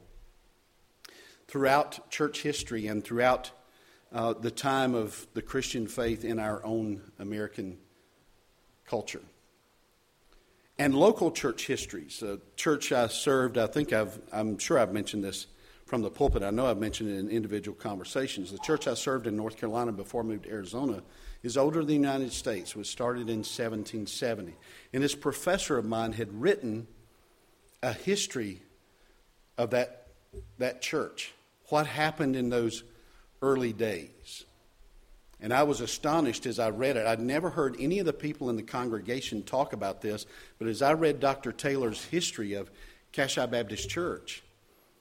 throughout 1.50 2.10
church 2.10 2.42
history 2.42 2.88
and 2.88 3.04
throughout 3.04 3.52
uh, 4.14 4.34
the 4.34 4.52
time 4.52 4.96
of 4.96 5.28
the 5.34 5.42
Christian 5.42 5.88
faith 5.88 6.24
in 6.24 6.40
our 6.40 6.64
own 6.64 7.02
American 7.20 7.78
culture. 8.86 9.22
and 10.78 10.96
local 10.96 11.30
church 11.30 11.68
histories. 11.68 12.22
The 12.22 12.40
church 12.56 12.94
I 12.94 13.08
served, 13.08 13.58
I 13.58 13.68
think 13.68 13.92
I've, 13.92 14.18
I'm 14.32 14.58
sure 14.58 14.80
I've 14.80 14.94
mentioned 14.94 15.24
this 15.24 15.48
from 15.86 16.02
the 16.02 16.10
pulpit. 16.10 16.42
I 16.42 16.52
know 16.52 16.68
I've 16.68 16.78
mentioned 16.78 17.10
it 17.10 17.18
in 17.18 17.30
individual 17.30 17.76
conversations. 17.76 18.52
The 18.52 18.60
church 18.60 18.88
I 18.88 18.94
served 18.94 19.28
in 19.28 19.36
North 19.36 19.58
Carolina 19.58 19.92
before 19.92 20.22
I 20.22 20.26
moved 20.26 20.44
to 20.44 20.52
Arizona 20.52 21.02
is 21.44 21.58
older 21.58 21.80
than 21.80 21.88
the 21.88 21.94
United 21.94 22.32
States. 22.32 22.72
It 22.72 22.78
was 22.78 22.90
started 22.90 23.24
in 23.24 23.40
1770. 23.40 24.56
And 24.94 25.04
this 25.04 25.16
professor 25.16 25.78
of 25.78 25.86
mine 25.86 26.14
had 26.14 26.32
written 26.40 26.88
a 27.84 27.92
history 27.92 28.62
of 29.58 29.72
that, 29.72 30.08
that 30.60 30.82
church, 30.82 31.34
what 31.70 31.88
happened 31.88 32.36
in 32.36 32.50
those 32.50 32.84
early 33.42 33.74
days. 33.74 34.46
And 35.42 35.54
I 35.54 35.64
was 35.64 35.80
astonished 35.80 36.46
as 36.46 36.60
I 36.60 36.70
read 36.70 36.98
it. 36.98 37.08
I'd 37.08 37.22
never 37.22 37.50
heard 37.50 37.78
any 37.80 38.00
of 38.00 38.06
the 38.06 38.14
people 38.14 38.50
in 38.50 38.58
the 38.58 38.64
congregation 38.64 39.44
talk 39.44 39.72
about 39.72 40.02
this, 40.02 40.26
but 40.58 40.68
as 40.68 40.82
I 40.82 40.94
read 40.94 41.20
Dr. 41.20 41.52
Taylor's 41.52 42.04
history 42.06 42.54
of 42.54 42.70
Cashie 43.14 43.50
Baptist 43.50 43.90
Church, 43.90 44.44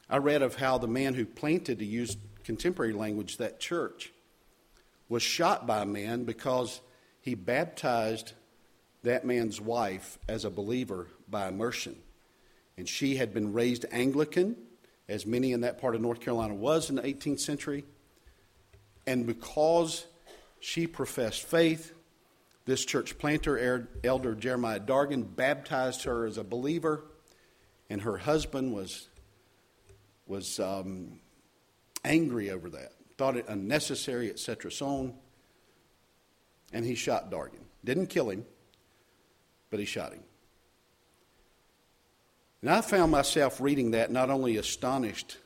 I 0.08 0.18
read 0.18 0.42
of 0.42 0.54
how 0.54 0.78
the 0.78 0.86
man 0.86 1.14
who 1.14 1.26
planted, 1.26 1.80
to 1.80 1.84
use 1.84 2.16
contemporary 2.44 2.92
language, 2.92 3.38
that 3.38 3.58
church 3.58 4.12
was 5.08 5.22
shot 5.22 5.66
by 5.66 5.82
a 5.82 5.86
man 5.86 6.24
because 6.24 6.80
he 7.20 7.34
baptized 7.34 8.32
that 9.02 9.24
man's 9.24 9.60
wife 9.60 10.18
as 10.28 10.44
a 10.44 10.50
believer 10.50 11.08
by 11.28 11.48
immersion. 11.48 11.96
And 12.76 12.88
she 12.88 13.16
had 13.16 13.34
been 13.34 13.52
raised 13.52 13.84
Anglican, 13.90 14.56
as 15.08 15.26
many 15.26 15.52
in 15.52 15.62
that 15.62 15.80
part 15.80 15.94
of 15.94 16.00
North 16.00 16.20
Carolina 16.20 16.54
was 16.54 16.90
in 16.90 16.96
the 16.96 17.02
18th 17.02 17.40
century. 17.40 17.84
And 19.06 19.26
because 19.26 20.06
she 20.60 20.86
professed 20.86 21.42
faith. 21.42 21.94
This 22.64 22.84
church 22.84 23.18
planter, 23.18 23.88
Elder 24.04 24.34
Jeremiah 24.34 24.80
Dargan, 24.80 25.24
baptized 25.36 26.04
her 26.04 26.26
as 26.26 26.36
a 26.36 26.44
believer, 26.44 27.04
and 27.88 28.02
her 28.02 28.18
husband 28.18 28.74
was, 28.74 29.08
was 30.26 30.60
um, 30.60 31.20
angry 32.04 32.50
over 32.50 32.68
that, 32.70 32.92
thought 33.16 33.36
it 33.36 33.46
unnecessary, 33.48 34.28
etc. 34.28 34.70
So 34.70 34.86
on. 34.86 35.14
And 36.72 36.84
he 36.84 36.94
shot 36.94 37.30
Dargan. 37.30 37.64
Didn't 37.82 38.08
kill 38.08 38.28
him, 38.28 38.44
but 39.70 39.80
he 39.80 39.86
shot 39.86 40.12
him. 40.12 40.22
And 42.60 42.70
I 42.70 42.80
found 42.80 43.12
myself 43.12 43.60
reading 43.60 43.92
that 43.92 44.10
not 44.10 44.30
only 44.30 44.56
astonished 44.56 45.36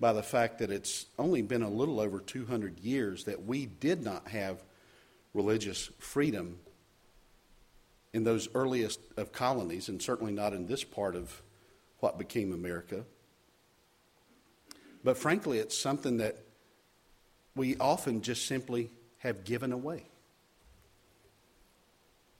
by 0.00 0.12
the 0.12 0.22
fact 0.22 0.58
that 0.58 0.70
it's 0.70 1.06
only 1.18 1.42
been 1.42 1.62
a 1.62 1.68
little 1.68 2.00
over 2.00 2.20
200 2.20 2.78
years 2.80 3.24
that 3.24 3.44
we 3.44 3.66
did 3.66 4.02
not 4.02 4.28
have 4.28 4.62
religious 5.34 5.90
freedom 5.98 6.58
in 8.12 8.24
those 8.24 8.48
earliest 8.54 9.00
of 9.18 9.32
colonies, 9.32 9.90
and 9.90 10.00
certainly 10.00 10.32
not 10.32 10.54
in 10.54 10.66
this 10.66 10.82
part 10.82 11.14
of 11.14 11.42
what 12.00 12.18
became 12.18 12.52
America. 12.52 13.04
But 15.04 15.18
frankly, 15.18 15.58
it's 15.58 15.76
something 15.76 16.16
that 16.18 16.38
we 17.54 17.76
often 17.76 18.22
just 18.22 18.46
simply 18.46 18.90
have 19.18 19.44
given 19.44 19.72
away. 19.72 20.04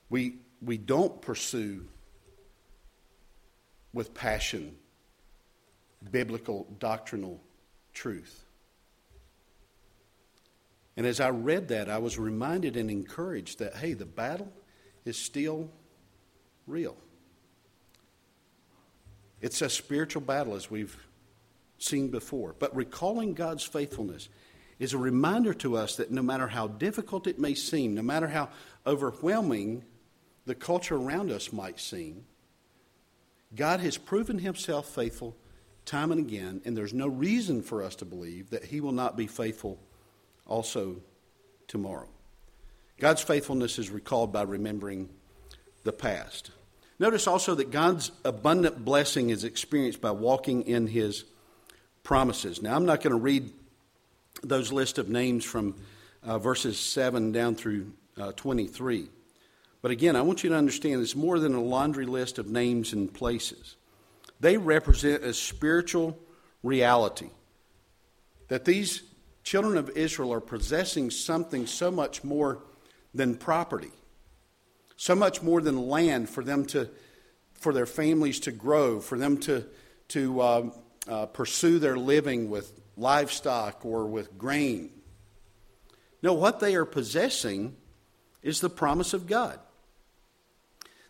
We, 0.08 0.38
we 0.62 0.78
don't 0.78 1.20
pursue 1.20 1.86
with 3.96 4.12
passion 4.12 4.76
biblical 6.10 6.66
doctrinal 6.78 7.40
truth. 7.94 8.44
And 10.98 11.06
as 11.06 11.18
I 11.18 11.30
read 11.30 11.68
that, 11.68 11.88
I 11.88 11.96
was 11.98 12.18
reminded 12.18 12.76
and 12.76 12.90
encouraged 12.90 13.58
that, 13.58 13.74
hey, 13.74 13.94
the 13.94 14.04
battle 14.04 14.52
is 15.06 15.16
still 15.16 15.70
real. 16.66 16.94
It's 19.40 19.62
a 19.62 19.70
spiritual 19.70 20.22
battle, 20.22 20.54
as 20.54 20.70
we've 20.70 20.96
seen 21.78 22.08
before. 22.08 22.54
But 22.58 22.76
recalling 22.76 23.32
God's 23.32 23.64
faithfulness 23.64 24.28
is 24.78 24.92
a 24.92 24.98
reminder 24.98 25.54
to 25.54 25.78
us 25.78 25.96
that 25.96 26.10
no 26.10 26.22
matter 26.22 26.48
how 26.48 26.68
difficult 26.68 27.26
it 27.26 27.38
may 27.38 27.54
seem, 27.54 27.94
no 27.94 28.02
matter 28.02 28.28
how 28.28 28.50
overwhelming 28.86 29.84
the 30.44 30.54
culture 30.54 30.96
around 30.96 31.30
us 31.30 31.50
might 31.50 31.80
seem, 31.80 32.26
God 33.54 33.80
has 33.80 33.96
proven 33.96 34.38
himself 34.38 34.88
faithful 34.88 35.36
time 35.86 36.10
and 36.10 36.20
again, 36.20 36.60
and 36.64 36.76
there's 36.76 36.92
no 36.92 37.06
reason 37.06 37.62
for 37.62 37.82
us 37.82 37.94
to 37.96 38.04
believe 38.04 38.50
that 38.50 38.64
He 38.64 38.80
will 38.80 38.92
not 38.92 39.16
be 39.16 39.26
faithful 39.26 39.78
also 40.44 40.96
tomorrow. 41.68 42.08
God's 42.98 43.22
faithfulness 43.22 43.78
is 43.78 43.88
recalled 43.88 44.32
by 44.32 44.42
remembering 44.42 45.08
the 45.84 45.92
past. 45.92 46.50
Notice 46.98 47.26
also 47.26 47.54
that 47.54 47.70
God's 47.70 48.10
abundant 48.24 48.84
blessing 48.84 49.30
is 49.30 49.44
experienced 49.44 50.00
by 50.00 50.10
walking 50.10 50.62
in 50.62 50.88
His 50.88 51.24
promises. 52.02 52.60
Now, 52.60 52.74
I'm 52.74 52.86
not 52.86 53.02
going 53.02 53.12
to 53.12 53.20
read 53.20 53.52
those 54.42 54.72
list 54.72 54.98
of 54.98 55.08
names 55.08 55.44
from 55.44 55.76
uh, 56.22 56.38
verses 56.38 56.78
7 56.78 57.32
down 57.32 57.54
through 57.54 57.92
uh, 58.18 58.32
23. 58.32 59.08
But 59.82 59.90
again, 59.90 60.16
I 60.16 60.22
want 60.22 60.42
you 60.42 60.50
to 60.50 60.56
understand 60.56 61.02
it's 61.02 61.14
more 61.14 61.38
than 61.38 61.54
a 61.54 61.62
laundry 61.62 62.06
list 62.06 62.38
of 62.38 62.48
names 62.48 62.92
and 62.92 63.12
places. 63.12 63.76
They 64.40 64.56
represent 64.56 65.24
a 65.24 65.32
spiritual 65.32 66.18
reality 66.62 67.30
that 68.48 68.64
these 68.64 69.02
children 69.42 69.76
of 69.76 69.90
Israel 69.90 70.32
are 70.32 70.40
possessing 70.40 71.10
something 71.10 71.66
so 71.66 71.90
much 71.90 72.24
more 72.24 72.62
than 73.14 73.36
property, 73.36 73.92
so 74.96 75.14
much 75.14 75.42
more 75.42 75.60
than 75.60 75.88
land 75.88 76.28
for 76.28 76.42
them 76.42 76.64
to, 76.66 76.88
for 77.54 77.72
their 77.72 77.86
families 77.86 78.40
to 78.40 78.52
grow, 78.52 79.00
for 79.00 79.16
them 79.16 79.38
to, 79.38 79.64
to 80.08 80.40
uh, 80.40 80.70
uh, 81.08 81.26
pursue 81.26 81.78
their 81.78 81.96
living 81.96 82.50
with 82.50 82.72
livestock 82.96 83.84
or 83.84 84.06
with 84.06 84.36
grain. 84.36 84.90
No, 86.22 86.32
what 86.32 86.60
they 86.60 86.74
are 86.74 86.84
possessing 86.84 87.76
is 88.42 88.60
the 88.60 88.70
promise 88.70 89.12
of 89.12 89.26
God. 89.26 89.58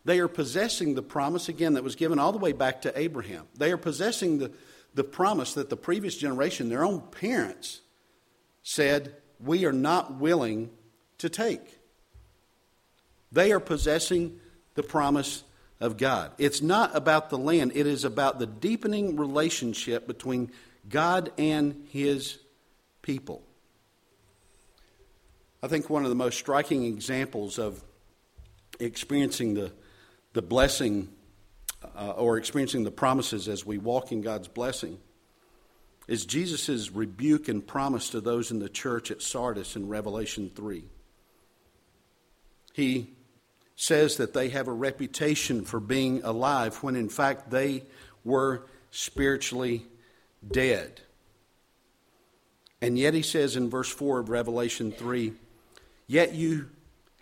They 0.07 0.21
are 0.21 0.29
possessing 0.29 0.95
the 0.95 1.03
promise, 1.03 1.49
again, 1.49 1.73
that 1.73 1.83
was 1.83 1.97
given 1.97 2.21
all 2.21 2.31
the 2.31 2.39
way 2.39 2.53
back 2.53 2.83
to 2.83 2.97
Abraham. 2.97 3.49
They 3.57 3.73
are 3.73 3.77
possessing 3.77 4.39
the, 4.39 4.53
the 4.95 5.03
promise 5.03 5.55
that 5.55 5.69
the 5.69 5.77
previous 5.77 6.17
generation, 6.17 6.69
their 6.69 6.85
own 6.85 7.01
parents, 7.01 7.81
said, 8.63 9.17
We 9.41 9.65
are 9.65 9.73
not 9.73 10.15
willing 10.15 10.71
to 11.19 11.29
take. 11.29 11.81
They 13.33 13.51
are 13.51 13.59
possessing 13.59 14.39
the 14.75 14.85
promise 14.85 15.43
of 15.81 15.97
God. 15.97 16.31
It's 16.39 16.63
not 16.63 16.95
about 16.95 17.29
the 17.29 17.39
land, 17.39 17.73
it 17.75 17.89
is 17.89 18.05
about 18.05 18.39
the 18.39 18.47
deepening 18.47 19.17
relationship 19.17 20.07
between 20.07 20.53
God 20.89 21.33
and 21.37 21.85
His 21.91 22.39
people. 23.03 23.43
I 25.65 25.67
think 25.67 25.91
one 25.91 26.05
of 26.05 26.11
the 26.11 26.15
most 26.15 26.39
striking 26.39 26.85
examples 26.85 27.59
of 27.59 27.83
experiencing 28.79 29.55
the 29.55 29.73
the 30.37 30.43
blessing 30.43 31.09
uh, 31.99 32.11
or 32.11 32.37
experiencing 32.37 32.85
the 32.85 32.91
promises 32.91 33.49
as 33.49 33.65
we 33.65 33.79
walk 33.79 34.13
in 34.13 34.21
God's 34.21 34.49
blessing 34.49 34.99
is 36.09 36.27
Jesus' 36.27 36.91
rebuke 36.91 37.49
and 37.49 37.67
promise 37.67 38.11
to 38.11 38.21
those 38.21 38.51
in 38.51 38.59
the 38.59 38.69
church 38.69 39.11
at 39.11 39.23
Sardis 39.23 39.77
in 39.77 39.89
Revelation 39.89 40.51
3. 40.55 40.85
He 42.75 43.15
says 43.77 44.19
that 44.19 44.35
they 44.35 44.51
have 44.51 44.69
a 44.69 44.73
reputation 44.73 45.65
for 45.65 45.81
being 45.81 46.23
alive 46.23 46.83
when 46.83 46.97
in 46.97 47.09
fact 47.09 47.51
they 47.51 47.85
were 48.23 48.67
spiritually 48.91 49.87
dead. 50.47 51.01
And 52.83 52.99
yet 52.99 53.15
he 53.15 53.23
says 53.23 53.57
in 53.57 53.71
verse 53.71 53.89
4 53.89 54.19
of 54.19 54.29
Revelation 54.29 54.93
3 54.93 55.33
Yet 56.07 56.35
you 56.35 56.69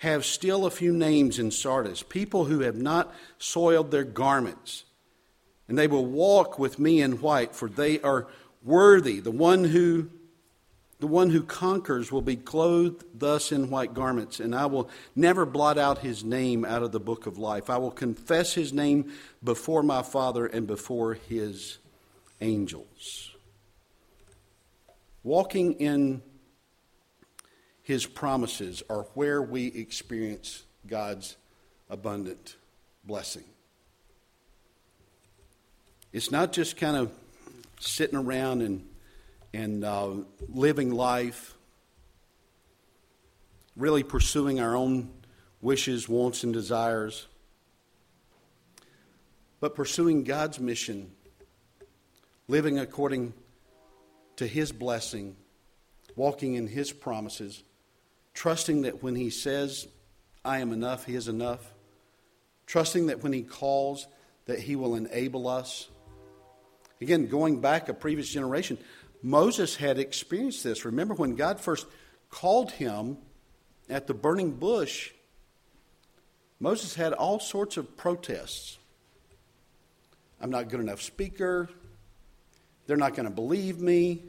have 0.05 0.25
still 0.25 0.65
a 0.65 0.71
few 0.71 0.93
names 0.93 1.39
in 1.39 1.51
Sardis, 1.51 2.03
people 2.03 2.45
who 2.45 2.61
have 2.61 2.77
not 2.77 3.13
soiled 3.39 3.91
their 3.91 4.05
garments. 4.05 4.85
And 5.67 5.77
they 5.77 5.87
will 5.87 6.07
walk 6.07 6.59
with 6.59 6.79
me 6.79 7.01
in 7.01 7.21
white, 7.21 7.55
for 7.55 7.69
they 7.69 8.01
are 8.01 8.29
worthy. 8.63 9.21
The 9.21 9.31
one 9.31 9.65
who 9.65 10.11
the 11.01 11.07
one 11.09 11.31
who 11.31 11.43
conquers 11.43 12.13
will 12.13 12.23
be 12.23 12.37
clothed 12.37 13.05
thus 13.13 13.53
in 13.53 13.69
white 13.69 13.93
garments, 13.93 14.41
and 14.41 14.55
I 14.55 14.67
will 14.67 14.89
never 15.15 15.45
blot 15.45 15.77
out 15.77 15.99
his 15.99 16.25
name 16.25 16.65
out 16.65 16.83
of 16.83 16.93
the 16.93 17.01
book 17.01 17.27
of 17.27 17.37
life. 17.37 17.69
I 17.69 17.77
will 17.79 17.91
confess 17.91 18.55
his 18.55 18.73
name 18.73 19.13
before 19.43 19.83
my 19.83 20.03
Father 20.03 20.47
and 20.47 20.67
before 20.67 21.15
his 21.15 21.79
angels. 22.41 23.33
Walking 25.23 25.75
in 25.75 26.23
his 27.85 28.07
promises 28.07 28.83
are 28.91 29.03
where 29.15 29.41
we 29.41 29.67
experience 29.67 30.65
God's 30.87 31.37
abundant 31.89 32.57
blessing. 33.05 33.45
It's 36.13 36.31
not 36.31 36.53
just 36.53 36.77
kind 36.79 36.97
of 36.97 37.13
sitting 37.79 38.19
around 38.19 38.63
and, 38.63 38.89
and 39.53 39.85
uh, 39.85 40.13
living 40.49 40.93
life, 40.95 41.55
really 43.77 44.03
pursuing 44.03 44.61
our 44.61 44.75
own 44.75 45.11
wishes, 45.61 46.09
wants, 46.09 46.43
and 46.43 46.55
desires. 46.55 47.27
but 49.61 49.75
pursuing 49.75 50.25
God's 50.25 50.61
mission, 50.61 51.11
living 52.49 52.79
according 52.79 53.33
to 54.37 54.47
His 54.47 54.73
blessing, 54.73 55.37
walking 56.17 56.55
in 56.55 56.67
His 56.67 56.93
promises, 56.93 57.63
trusting 58.35 58.83
that 58.83 59.03
when 59.03 59.17
He 59.17 59.31
says, 59.31 59.89
I 60.45 60.59
am 60.59 60.73
enough, 60.73 61.07
He 61.07 61.15
is 61.15 61.29
enough, 61.29 61.73
trusting 62.67 63.07
that 63.07 63.23
when 63.23 63.33
He 63.33 63.43
calls, 63.43 64.07
that 64.47 64.59
He 64.59 64.77
will 64.77 64.95
enable 64.95 65.49
us. 65.49 65.89
Again, 67.01 67.27
going 67.27 67.61
back 67.61 67.89
a 67.89 67.95
previous 67.95 68.29
generation, 68.29 68.79
Moses 69.23 69.77
had 69.77 69.99
experienced 69.99 70.63
this. 70.65 70.85
Remember 70.85 71.15
when 71.15 71.35
God 71.35 71.59
first 71.59 71.87
called 72.31 72.73
him 72.73 73.17
at 73.89 74.07
the 74.07 74.15
burning 74.15 74.53
bush, 74.53 75.13
Moses 76.61 76.95
had 76.95 77.13
all 77.13 77.41
sorts 77.41 77.77
of 77.77 77.97
protests. 77.97 78.79
I'm 80.41 80.51
not 80.51 80.69
good 80.69 80.81
enough 80.81 81.01
speaker. 81.01 81.69
They're 82.87 82.97
not 82.97 83.15
going 83.15 83.27
to 83.27 83.35
believe 83.35 83.81
me. 83.81 84.25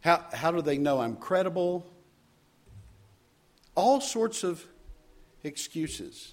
How, 0.00 0.24
how 0.32 0.50
do 0.50 0.60
they 0.60 0.78
know 0.78 1.00
I'm 1.00 1.16
credible? 1.16 1.86
All 3.74 4.00
sorts 4.00 4.44
of 4.44 4.64
excuses. 5.42 6.32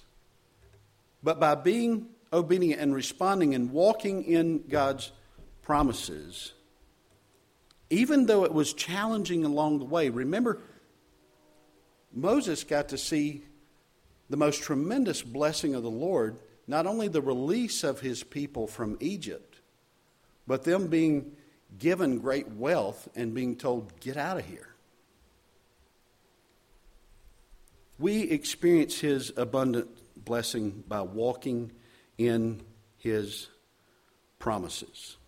But 1.22 1.40
by 1.40 1.54
being 1.54 2.08
obedient 2.32 2.80
and 2.80 2.94
responding 2.94 3.54
and 3.54 3.72
walking 3.72 4.24
in 4.24 4.64
God's 4.68 5.12
promises, 5.62 6.52
even 7.90 8.26
though 8.26 8.44
it 8.44 8.52
was 8.52 8.72
challenging 8.72 9.44
along 9.44 9.78
the 9.78 9.84
way, 9.84 10.08
remember, 10.08 10.60
Moses 12.12 12.64
got 12.64 12.88
to 12.90 12.98
see 12.98 13.42
the 14.28 14.36
most 14.36 14.62
tremendous 14.62 15.22
blessing 15.22 15.74
of 15.74 15.82
the 15.82 15.90
Lord, 15.90 16.38
not 16.66 16.86
only 16.86 17.08
the 17.08 17.20
release 17.20 17.82
of 17.82 18.00
his 18.00 18.22
people 18.22 18.66
from 18.66 18.96
Egypt, 19.00 19.60
but 20.46 20.62
them 20.64 20.86
being 20.86 21.32
given 21.78 22.18
great 22.18 22.48
wealth 22.48 23.08
and 23.14 23.34
being 23.34 23.56
told, 23.56 23.98
get 24.00 24.16
out 24.16 24.38
of 24.38 24.44
here. 24.44 24.69
We 28.00 28.22
experience 28.22 28.98
his 28.98 29.30
abundant 29.36 29.90
blessing 30.24 30.84
by 30.88 31.02
walking 31.02 31.72
in 32.16 32.62
his 32.96 33.48
promises. 34.38 35.18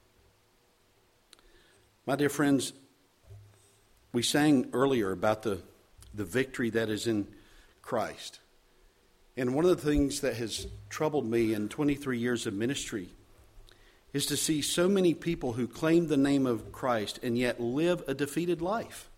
My 2.06 2.16
dear 2.16 2.30
friends, 2.30 2.72
we 4.14 4.22
sang 4.22 4.70
earlier 4.72 5.12
about 5.12 5.42
the, 5.42 5.60
the 6.14 6.24
victory 6.24 6.70
that 6.70 6.88
is 6.88 7.06
in 7.06 7.28
Christ. 7.82 8.40
And 9.36 9.54
one 9.54 9.66
of 9.66 9.70
the 9.70 9.90
things 9.90 10.22
that 10.22 10.36
has 10.36 10.66
troubled 10.88 11.26
me 11.26 11.52
in 11.52 11.68
23 11.68 12.18
years 12.18 12.46
of 12.46 12.54
ministry 12.54 13.10
is 14.14 14.24
to 14.26 14.36
see 14.36 14.62
so 14.62 14.88
many 14.88 15.12
people 15.12 15.52
who 15.52 15.68
claim 15.68 16.06
the 16.06 16.16
name 16.16 16.46
of 16.46 16.72
Christ 16.72 17.20
and 17.22 17.36
yet 17.36 17.60
live 17.60 18.02
a 18.06 18.14
defeated 18.14 18.62
life. 18.62 19.10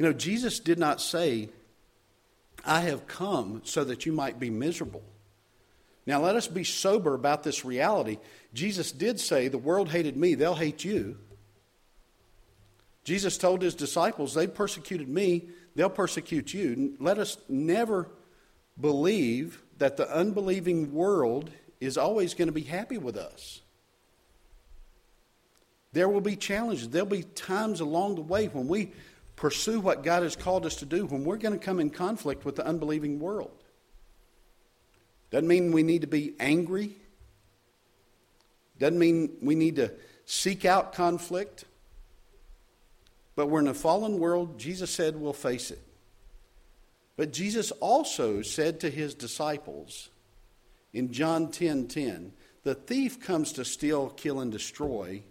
You 0.00 0.06
know, 0.06 0.12
Jesus 0.14 0.60
did 0.60 0.78
not 0.78 0.98
say, 0.98 1.50
I 2.64 2.80
have 2.80 3.06
come 3.06 3.60
so 3.66 3.84
that 3.84 4.06
you 4.06 4.12
might 4.12 4.40
be 4.40 4.48
miserable. 4.48 5.02
Now, 6.06 6.22
let 6.22 6.36
us 6.36 6.48
be 6.48 6.64
sober 6.64 7.12
about 7.12 7.42
this 7.42 7.66
reality. 7.66 8.16
Jesus 8.54 8.92
did 8.92 9.20
say, 9.20 9.48
The 9.48 9.58
world 9.58 9.90
hated 9.90 10.16
me, 10.16 10.34
they'll 10.36 10.54
hate 10.54 10.86
you. 10.86 11.18
Jesus 13.04 13.36
told 13.36 13.60
his 13.60 13.74
disciples, 13.74 14.32
They 14.32 14.46
persecuted 14.46 15.06
me, 15.06 15.50
they'll 15.74 15.90
persecute 15.90 16.54
you. 16.54 16.96
Let 16.98 17.18
us 17.18 17.36
never 17.46 18.08
believe 18.80 19.60
that 19.76 19.98
the 19.98 20.10
unbelieving 20.10 20.94
world 20.94 21.50
is 21.78 21.98
always 21.98 22.32
going 22.32 22.48
to 22.48 22.52
be 22.52 22.62
happy 22.62 22.96
with 22.96 23.18
us. 23.18 23.60
There 25.92 26.08
will 26.08 26.22
be 26.22 26.36
challenges. 26.36 26.88
There'll 26.88 27.06
be 27.06 27.22
times 27.22 27.80
along 27.80 28.14
the 28.14 28.22
way 28.22 28.46
when 28.46 28.66
we 28.66 28.92
pursue 29.40 29.80
what 29.80 30.04
God 30.04 30.22
has 30.22 30.36
called 30.36 30.66
us 30.66 30.76
to 30.76 30.84
do, 30.84 31.06
when 31.06 31.24
we're 31.24 31.38
going 31.38 31.58
to 31.58 31.64
come 31.64 31.80
in 31.80 31.88
conflict 31.88 32.44
with 32.44 32.56
the 32.56 32.66
unbelieving 32.66 33.18
world. 33.18 33.64
Doesn't 35.30 35.48
mean 35.48 35.72
we 35.72 35.82
need 35.82 36.02
to 36.02 36.06
be 36.06 36.34
angry. 36.38 36.94
Doesn't 38.78 38.98
mean 38.98 39.38
we 39.40 39.54
need 39.54 39.76
to 39.76 39.92
seek 40.26 40.66
out 40.66 40.92
conflict. 40.92 41.64
But 43.34 43.46
we're 43.46 43.60
in 43.60 43.68
a 43.68 43.74
fallen 43.74 44.18
world. 44.18 44.58
Jesus 44.58 44.90
said 44.90 45.16
we'll 45.16 45.32
face 45.32 45.70
it. 45.70 45.80
But 47.16 47.32
Jesus 47.32 47.70
also 47.72 48.42
said 48.42 48.80
to 48.80 48.90
his 48.90 49.14
disciples 49.14 50.10
in 50.92 51.12
John 51.12 51.48
10:10, 51.48 51.52
10, 51.52 51.88
10, 51.88 52.32
"The 52.64 52.74
thief 52.74 53.18
comes 53.20 53.52
to 53.54 53.64
steal, 53.64 54.10
kill 54.10 54.38
and 54.38 54.52
destroy. 54.52 55.22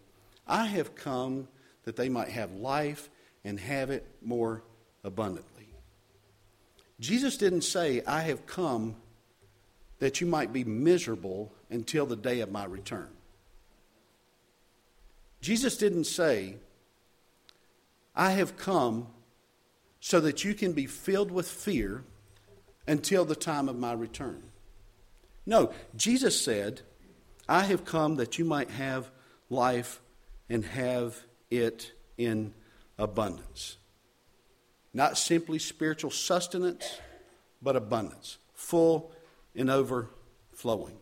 I 0.48 0.65
have 0.65 0.95
come 0.95 1.48
that 1.84 1.95
they 1.95 2.10
might 2.10 2.30
have 2.30 2.54
life 2.54 3.12
and 3.43 3.60
have 3.60 3.89
it 3.89 4.06
more 4.21 4.63
abundantly." 5.04 5.73
Jesus 6.99 7.38
didn't 7.38 7.62
say, 7.62 8.04
"I 8.06 8.21
have 8.21 8.45
come 8.45 9.02
that 9.99 10.21
you 10.21 10.28
might 10.28 10.52
be 10.54 10.63
miserable 10.63 11.54
until 11.69 12.06
the 12.06 12.15
day 12.15 12.39
of 12.41 12.52
my 12.52 12.65
return." 12.65 13.15
Jesus 15.41 15.78
didn't 15.78 16.06
say, 16.06 16.58
I 18.15 18.32
have 18.32 18.58
come 18.58 19.08
so 20.02 20.19
that 20.19 20.43
you 20.43 20.54
can 20.54 20.73
be 20.73 20.86
filled 20.86 21.32
with 21.32 21.47
fear 21.47 22.04
until 22.88 23.23
the 23.23 23.36
time 23.36 23.69
of 23.69 23.78
my 23.78 23.93
return. 23.93 24.52
No, 25.45 25.73
Jesus 25.95 26.41
said, 26.41 26.82
I 27.47 27.63
have 27.63 27.86
come 27.86 28.15
that 28.15 28.38
you 28.38 28.45
might 28.45 28.69
have 28.71 29.12
life 29.49 30.02
and 30.49 30.65
have 30.65 31.25
it 31.49 31.93
in 32.17 32.54
abundance. 33.00 33.78
Not 34.94 35.18
simply 35.18 35.58
spiritual 35.58 36.12
sustenance, 36.12 37.00
but 37.62 37.76
abundance, 37.76 38.38
full 38.54 39.12
and 39.56 39.72
overflowing. 39.72 40.98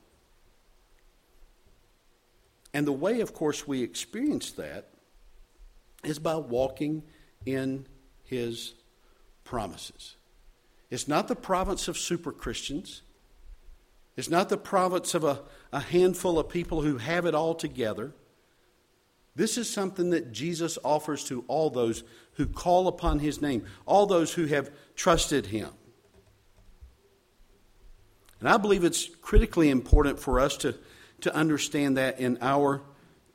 And 2.73 2.85
the 2.85 2.93
way, 2.93 3.21
of 3.21 3.33
course, 3.33 3.67
we 3.67 3.81
experience 3.81 4.51
that 4.51 4.89
is 6.03 6.19
by 6.19 6.35
walking 6.35 7.03
in 7.45 7.87
his 8.23 8.73
promises. 9.43 10.15
It's 10.89 11.07
not 11.07 11.27
the 11.27 11.35
province 11.35 11.87
of 11.87 11.97
super 11.97 12.31
Christians. 12.31 13.01
It's 14.15 14.29
not 14.29 14.49
the 14.49 14.57
province 14.57 15.13
of 15.13 15.23
a, 15.23 15.41
a 15.71 15.79
handful 15.79 16.37
of 16.37 16.49
people 16.49 16.81
who 16.81 16.97
have 16.97 17.25
it 17.25 17.33
all 17.33 17.55
together. 17.55 18.13
This 19.37 19.59
is 19.59 19.69
something 19.69 20.09
that 20.09 20.31
Jesus 20.31 20.79
offers 20.83 21.23
to 21.25 21.45
all 21.47 21.69
those 21.69 22.03
who 22.33 22.47
call 22.47 22.87
upon 22.87 23.19
his 23.19 23.39
name, 23.39 23.65
all 23.85 24.07
those 24.07 24.33
who 24.33 24.47
have 24.47 24.71
trusted 24.95 25.45
him. 25.45 25.69
And 28.39 28.49
I 28.49 28.57
believe 28.57 28.83
it's 28.83 29.07
critically 29.21 29.69
important 29.69 30.19
for 30.19 30.39
us 30.39 30.57
to, 30.57 30.73
to 31.21 31.33
understand 31.35 31.97
that 31.97 32.19
in 32.19 32.39
our 32.41 32.81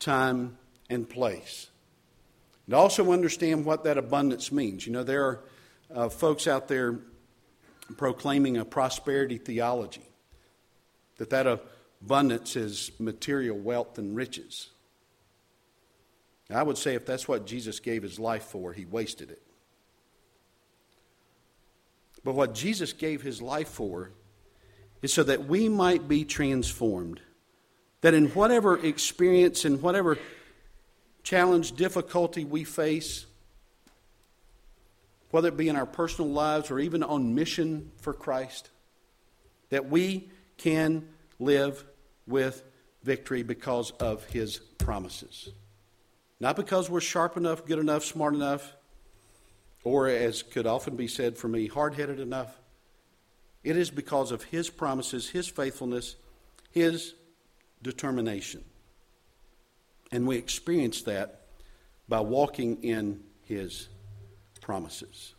time 0.00 0.58
and 0.90 1.08
place. 1.08 1.68
And 2.66 2.74
also 2.74 3.12
understand 3.12 3.64
what 3.64 3.84
that 3.84 3.96
abundance 3.96 4.50
means. 4.50 4.84
You 4.84 4.92
know, 4.92 5.04
there 5.04 5.24
are 5.24 5.44
uh, 5.94 6.08
folks 6.08 6.48
out 6.48 6.66
there 6.66 6.98
proclaiming 7.96 8.56
a 8.56 8.64
prosperity 8.64 9.38
theology, 9.38 10.08
that 11.18 11.30
that 11.30 11.46
abundance 11.46 12.56
is 12.56 12.90
material 12.98 13.56
wealth 13.56 13.98
and 13.98 14.16
riches. 14.16 14.70
I 16.54 16.62
would 16.62 16.78
say 16.78 16.94
if 16.94 17.06
that's 17.06 17.28
what 17.28 17.46
Jesus 17.46 17.80
gave 17.80 18.02
his 18.02 18.18
life 18.18 18.44
for, 18.44 18.72
he 18.72 18.84
wasted 18.84 19.30
it. 19.30 19.42
But 22.24 22.34
what 22.34 22.54
Jesus 22.54 22.92
gave 22.92 23.22
his 23.22 23.42
life 23.42 23.68
for 23.68 24.10
is 25.02 25.12
so 25.12 25.22
that 25.24 25.46
we 25.46 25.68
might 25.68 26.08
be 26.08 26.24
transformed. 26.24 27.20
That 28.00 28.14
in 28.14 28.28
whatever 28.28 28.78
experience 28.78 29.64
and 29.64 29.82
whatever 29.82 30.18
challenge, 31.22 31.72
difficulty 31.72 32.44
we 32.44 32.64
face, 32.64 33.26
whether 35.30 35.48
it 35.48 35.56
be 35.56 35.68
in 35.68 35.76
our 35.76 35.86
personal 35.86 36.30
lives 36.30 36.70
or 36.70 36.78
even 36.78 37.02
on 37.02 37.34
mission 37.34 37.90
for 37.96 38.12
Christ, 38.12 38.70
that 39.70 39.88
we 39.88 40.28
can 40.58 41.08
live 41.38 41.84
with 42.26 42.62
victory 43.02 43.42
because 43.42 43.90
of 43.92 44.24
his 44.26 44.58
promises. 44.58 45.50
Not 46.42 46.57
because 46.57 46.90
we're 46.90 47.00
sharp 47.00 47.37
enough, 47.37 47.64
good 47.64 47.78
enough, 47.78 48.05
smart 48.05 48.35
enough, 48.35 48.74
or 49.85 50.09
as 50.09 50.42
could 50.42 50.66
often 50.66 50.96
be 50.96 51.07
said 51.07 51.38
for 51.38 51.46
me, 51.46 51.68
hard 51.68 51.94
headed 51.94 52.18
enough. 52.18 52.59
It 53.62 53.76
is 53.76 53.92
because 53.92 54.33
of 54.33 54.42
his 54.42 54.68
promises, 54.68 55.31
his 55.31 55.46
faithfulness, 55.46 56.16
his 56.72 57.14
determination. 57.81 58.64
And 60.11 60.26
we 60.26 60.37
experience 60.37 61.02
that 61.02 61.42
by 62.09 62.18
walking 62.18 62.83
in 62.83 63.22
his 63.44 63.87
promises. 64.61 65.35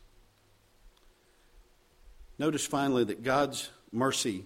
Notice 2.39 2.65
finally 2.65 3.03
that 3.03 3.23
God's 3.23 3.69
mercy 3.91 4.45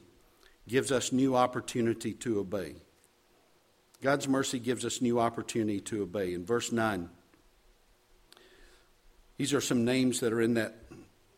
gives 0.67 0.91
us 0.91 1.11
new 1.11 1.35
opportunity 1.35 2.13
to 2.13 2.39
obey. 2.39 2.77
God's 4.01 4.27
mercy 4.27 4.59
gives 4.59 4.85
us 4.85 5.01
new 5.01 5.19
opportunity 5.19 5.81
to 5.81 6.03
obey. 6.03 6.33
In 6.33 6.45
verse 6.45 6.71
9, 6.71 7.09
these 9.37 9.53
are 9.53 9.61
some 9.61 9.85
names 9.85 10.19
that 10.19 10.33
are 10.33 10.41
in 10.41 10.53
that 10.53 10.75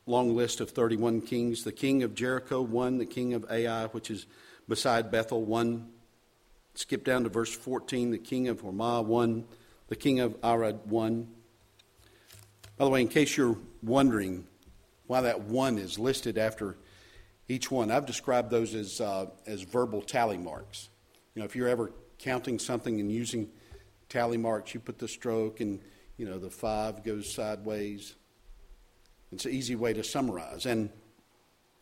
long 0.06 0.36
list 0.36 0.60
of 0.60 0.72
31 0.72 1.22
kings. 1.22 1.64
The 1.64 1.72
king 1.72 2.04
of 2.04 2.16
Jericho, 2.16 2.62
one. 2.62 2.98
The 2.98 3.06
king 3.06 3.34
of 3.34 3.46
Ai, 3.50 3.86
which 3.88 4.12
is 4.12 4.26
beside 4.68 5.10
Bethel, 5.10 5.44
one. 5.44 5.90
Skip 6.76 7.06
down 7.06 7.24
to 7.24 7.30
verse 7.30 7.54
14. 7.56 8.12
The 8.12 8.18
king 8.18 8.50
of 8.50 8.62
Hormah, 8.62 9.06
one. 9.06 9.46
The 9.88 9.96
king 9.96 10.20
of 10.20 10.36
Arad, 10.44 10.82
one. 10.86 11.30
By 12.78 12.86
the 12.86 12.92
way, 12.92 13.02
in 13.02 13.08
case 13.08 13.38
you're 13.38 13.58
wondering 13.82 14.48
why 15.08 15.22
that 15.22 15.42
one 15.42 15.78
is 15.78 15.98
listed 15.98 16.38
after 16.38 16.78
each 17.48 17.72
one, 17.72 17.90
I've 17.90 18.06
described 18.06 18.52
those 18.52 18.76
as, 18.76 19.02
uh, 19.02 19.28
as 19.48 19.62
verbal 19.62 20.02
tally 20.02 20.38
marks. 20.38 20.90
You 21.34 21.42
know, 21.42 21.46
if 21.46 21.56
you're 21.56 21.68
ever 21.68 21.92
counting 22.20 22.60
something 22.60 23.00
and 23.00 23.12
using 23.12 23.50
tally 24.10 24.38
marks, 24.38 24.74
you 24.74 24.80
put 24.80 25.00
the 25.00 25.08
stroke 25.08 25.60
and, 25.60 25.80
you 26.18 26.26
know, 26.26 26.38
the 26.38 26.50
five 26.50 27.04
goes 27.04 27.34
sideways. 27.34 28.16
It's 29.32 29.46
an 29.46 29.52
easy 29.52 29.76
way 29.76 29.94
to 29.94 30.04
summarize. 30.04 30.66
And 30.66 30.90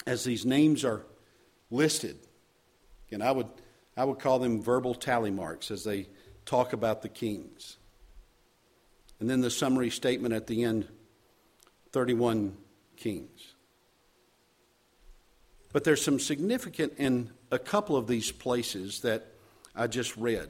as 0.06 0.24
these 0.24 0.46
names 0.46 0.86
are 0.86 1.06
listed, 1.70 2.18
and 3.12 3.24
I 3.24 3.32
would, 3.32 3.48
I 3.96 4.06
would 4.06 4.20
call 4.20 4.40
them 4.40 4.62
verbal 4.62 4.94
tally 4.94 5.32
marks 5.32 5.72
as 5.72 5.84
they 5.84 6.08
talk 6.46 6.74
about 6.74 7.02
the 7.02 7.10
kings. 7.10 7.78
And 9.20 9.30
then 9.30 9.42
the 9.42 9.50
summary 9.50 9.90
statement 9.90 10.34
at 10.34 10.48
the 10.48 10.64
end 10.64 10.88
31 11.92 12.56
kings. 12.96 13.54
But 15.74 15.84
there's 15.84 16.04
some 16.04 16.20
significant 16.20 16.94
in 16.98 17.32
a 17.50 17.60
couple 17.60 17.96
of 17.96 18.08
these 18.08 18.32
places 18.32 19.02
that 19.02 19.34
I 19.78 19.88
just 19.88 20.18
read. 20.18 20.50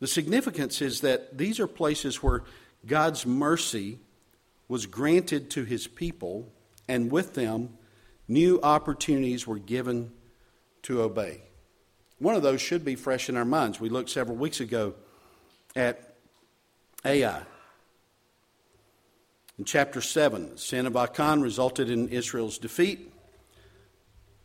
The 0.00 0.06
significance 0.06 0.80
is 0.80 1.02
that 1.02 1.36
these 1.36 1.60
are 1.60 1.66
places 1.66 2.22
where 2.22 2.42
God's 2.86 3.26
mercy 3.26 3.98
was 4.66 4.86
granted 4.86 5.50
to 5.50 5.64
his 5.64 5.86
people, 5.86 6.50
and 6.88 7.10
with 7.12 7.34
them, 7.34 7.76
new 8.26 8.60
opportunities 8.62 9.46
were 9.46 9.58
given 9.58 10.10
to 10.82 11.02
obey. 11.02 11.42
One 12.18 12.34
of 12.34 12.42
those 12.42 12.60
should 12.60 12.84
be 12.84 12.94
fresh 12.94 13.28
in 13.28 13.36
our 13.36 13.44
minds. 13.44 13.78
We 13.78 13.90
looked 13.90 14.10
several 14.10 14.36
weeks 14.36 14.60
ago 14.60 14.94
at 15.76 16.14
Ai. 17.04 17.42
In 19.58 19.64
chapter 19.64 20.00
7, 20.00 20.52
the 20.52 20.58
sin 20.58 20.86
of 20.86 20.96
Achan 20.96 21.42
resulted 21.42 21.90
in 21.90 22.08
Israel's 22.08 22.58
defeat. 22.58 23.12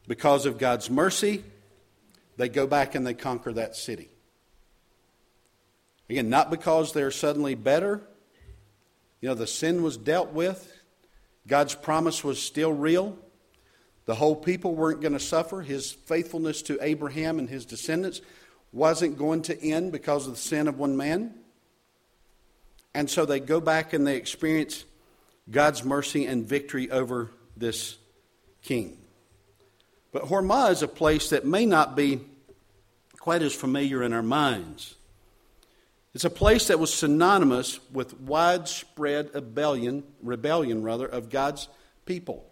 Because 0.07 0.45
of 0.45 0.57
God's 0.57 0.89
mercy, 0.89 1.43
they 2.37 2.49
go 2.49 2.67
back 2.67 2.95
and 2.95 3.05
they 3.05 3.13
conquer 3.13 3.53
that 3.53 3.75
city. 3.75 4.09
Again, 6.09 6.29
not 6.29 6.51
because 6.51 6.93
they're 6.93 7.11
suddenly 7.11 7.55
better, 7.55 8.01
you 9.21 9.29
know, 9.29 9.35
the 9.35 9.47
sin 9.47 9.81
was 9.81 9.97
dealt 9.97 10.33
with, 10.33 10.71
God's 11.47 11.75
promise 11.75 12.23
was 12.23 12.41
still 12.41 12.73
real. 12.73 13.17
The 14.05 14.15
whole 14.15 14.35
people 14.35 14.75
weren't 14.75 15.01
going 15.01 15.13
to 15.13 15.19
suffer. 15.19 15.61
His 15.61 15.91
faithfulness 15.91 16.61
to 16.63 16.77
Abraham 16.81 17.39
and 17.39 17.49
his 17.49 17.65
descendants 17.65 18.21
wasn't 18.71 19.17
going 19.17 19.41
to 19.43 19.63
end 19.63 19.91
because 19.91 20.27
of 20.27 20.33
the 20.33 20.39
sin 20.39 20.67
of 20.67 20.77
one 20.77 20.95
man. 20.95 21.33
And 22.93 23.09
so 23.09 23.25
they 23.25 23.39
go 23.39 23.59
back 23.59 23.93
and 23.93 24.05
they 24.05 24.15
experience 24.15 24.85
God's 25.49 25.83
mercy 25.83 26.25
and 26.25 26.45
victory 26.45 26.89
over 26.91 27.31
this 27.57 27.97
king. 28.61 28.97
But 30.15 30.29
Hormah 30.29 30.71
is 30.71 30.81
a 30.81 30.87
place 30.87 31.31
that 31.31 31.43
may 31.43 31.65
not 31.65 31.93
be 31.93 32.21
quite 33.19 33.41
as 33.41 33.53
familiar 33.53 34.01
in 34.01 34.13
our 34.13 34.23
minds. 34.23 34.95
It's 36.13 36.23
a 36.23 36.29
place 36.29 36.67
that 36.69 36.79
was 36.79 36.93
synonymous 36.93 37.81
with 37.91 38.21
widespread 38.21 39.31
rebellion, 39.35 40.05
rebellion 40.21 40.83
rather, 40.83 41.05
of 41.05 41.29
God's 41.29 41.67
people. 42.05 42.49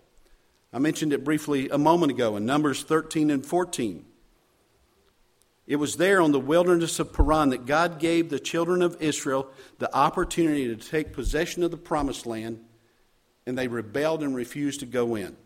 I 0.74 0.80
mentioned 0.80 1.14
it 1.14 1.24
briefly 1.24 1.70
a 1.70 1.78
moment 1.78 2.12
ago 2.12 2.36
in 2.36 2.46
Numbers 2.46 2.84
13 2.84 3.32
and 3.32 3.46
14. 3.46 4.04
It 5.66 5.78
was 5.78 5.96
there 5.96 6.20
on 6.20 6.34
the 6.34 6.42
wilderness 6.42 7.00
of 7.00 7.14
Paran 7.14 7.52
that 7.52 7.66
God 7.66 7.98
gave 7.98 8.30
the 8.30 8.42
children 8.42 8.82
of 8.82 9.02
Israel 9.02 9.48
the 9.80 9.96
opportunity 9.96 10.68
to 10.68 10.76
take 10.76 11.14
possession 11.14 11.64
of 11.64 11.72
the 11.72 11.78
promised 11.78 12.26
land, 12.26 12.60
and 13.46 13.58
they 13.58 13.70
rebelled 13.70 14.22
and 14.22 14.36
refused 14.36 14.82
to 14.82 14.86
go 14.86 15.16
in, 15.16 15.38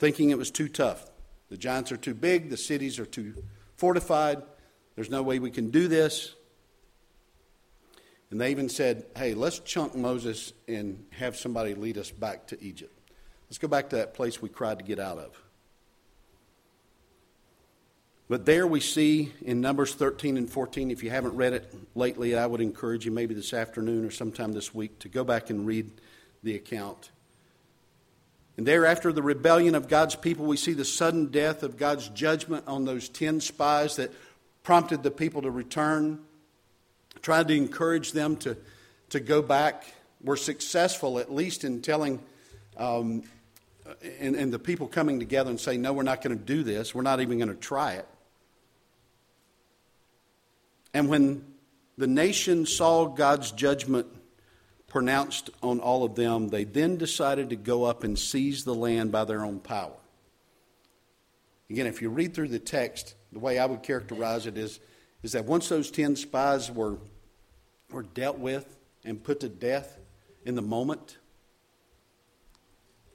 thinking 0.00 0.30
it 0.30 0.38
was 0.38 0.50
too 0.50 0.68
tough. 0.68 1.04
The 1.50 1.58
giants 1.58 1.92
are 1.92 1.96
too 1.96 2.14
big, 2.14 2.48
the 2.48 2.56
cities 2.56 2.98
are 2.98 3.06
too 3.06 3.34
fortified, 3.76 4.42
there's 4.96 5.10
no 5.10 5.22
way 5.22 5.38
we 5.38 5.50
can 5.50 5.70
do 5.70 5.88
this. 5.88 6.34
And 8.30 8.40
they 8.40 8.50
even 8.50 8.68
said, 8.68 9.04
hey, 9.16 9.34
let's 9.34 9.58
chunk 9.58 9.94
Moses 9.94 10.52
and 10.68 11.04
have 11.10 11.36
somebody 11.36 11.74
lead 11.74 11.98
us 11.98 12.10
back 12.10 12.46
to 12.48 12.62
Egypt. 12.62 12.96
Let's 13.48 13.58
go 13.58 13.68
back 13.68 13.90
to 13.90 13.96
that 13.96 14.14
place 14.14 14.40
we 14.40 14.48
cried 14.48 14.78
to 14.78 14.84
get 14.84 14.98
out 14.98 15.18
of. 15.18 15.36
But 18.28 18.46
there 18.46 18.66
we 18.66 18.78
see 18.78 19.32
in 19.42 19.60
Numbers 19.60 19.94
13 19.94 20.36
and 20.36 20.48
14, 20.48 20.92
if 20.92 21.02
you 21.02 21.10
haven't 21.10 21.34
read 21.34 21.52
it 21.52 21.74
lately, 21.96 22.36
I 22.36 22.46
would 22.46 22.60
encourage 22.60 23.04
you 23.04 23.10
maybe 23.10 23.34
this 23.34 23.52
afternoon 23.52 24.04
or 24.04 24.10
sometime 24.12 24.52
this 24.52 24.72
week 24.72 25.00
to 25.00 25.08
go 25.08 25.24
back 25.24 25.50
and 25.50 25.66
read 25.66 25.90
the 26.44 26.54
account. 26.54 27.10
And 28.60 28.66
there, 28.66 28.84
after 28.84 29.10
the 29.10 29.22
rebellion 29.22 29.74
of 29.74 29.88
God's 29.88 30.14
people, 30.14 30.44
we 30.44 30.58
see 30.58 30.74
the 30.74 30.84
sudden 30.84 31.28
death 31.28 31.62
of 31.62 31.78
God's 31.78 32.10
judgment 32.10 32.68
on 32.68 32.84
those 32.84 33.08
10 33.08 33.40
spies 33.40 33.96
that 33.96 34.12
prompted 34.62 35.02
the 35.02 35.10
people 35.10 35.40
to 35.40 35.50
return 35.50 36.20
tried 37.22 37.48
to 37.48 37.56
encourage 37.56 38.12
them 38.12 38.36
to, 38.36 38.58
to 39.08 39.18
go 39.18 39.40
back. 39.40 39.86
We're 40.22 40.36
successful, 40.36 41.18
at 41.18 41.32
least, 41.32 41.64
in 41.64 41.80
telling, 41.80 42.20
um, 42.76 43.22
and, 44.20 44.36
and 44.36 44.52
the 44.52 44.58
people 44.58 44.88
coming 44.88 45.20
together 45.20 45.48
and 45.48 45.58
saying, 45.58 45.80
no, 45.80 45.94
we're 45.94 46.02
not 46.02 46.22
going 46.22 46.36
to 46.36 46.44
do 46.44 46.62
this. 46.62 46.94
We're 46.94 47.00
not 47.00 47.22
even 47.22 47.38
going 47.38 47.48
to 47.48 47.54
try 47.54 47.92
it. 47.94 48.06
And 50.92 51.08
when 51.08 51.46
the 51.96 52.06
nation 52.06 52.66
saw 52.66 53.06
God's 53.06 53.52
judgment 53.52 54.06
pronounced 54.90 55.48
on 55.62 55.80
all 55.80 56.04
of 56.04 56.14
them, 56.14 56.48
they 56.48 56.64
then 56.64 56.98
decided 56.98 57.48
to 57.48 57.56
go 57.56 57.84
up 57.84 58.04
and 58.04 58.18
seize 58.18 58.64
the 58.64 58.74
land 58.74 59.10
by 59.10 59.24
their 59.24 59.44
own 59.44 59.58
power. 59.60 59.96
Again, 61.70 61.86
if 61.86 62.02
you 62.02 62.10
read 62.10 62.34
through 62.34 62.48
the 62.48 62.58
text, 62.58 63.14
the 63.32 63.38
way 63.38 63.58
I 63.58 63.64
would 63.64 63.82
characterize 63.82 64.46
it 64.46 64.58
is 64.58 64.80
is 65.22 65.32
that 65.32 65.44
once 65.44 65.68
those 65.68 65.90
10 65.90 66.16
spies 66.16 66.70
were, 66.70 66.98
were 67.90 68.02
dealt 68.02 68.38
with 68.38 68.76
and 69.04 69.22
put 69.22 69.40
to 69.40 69.48
death 69.48 69.98
in 70.44 70.54
the 70.54 70.62
moment, 70.62 71.18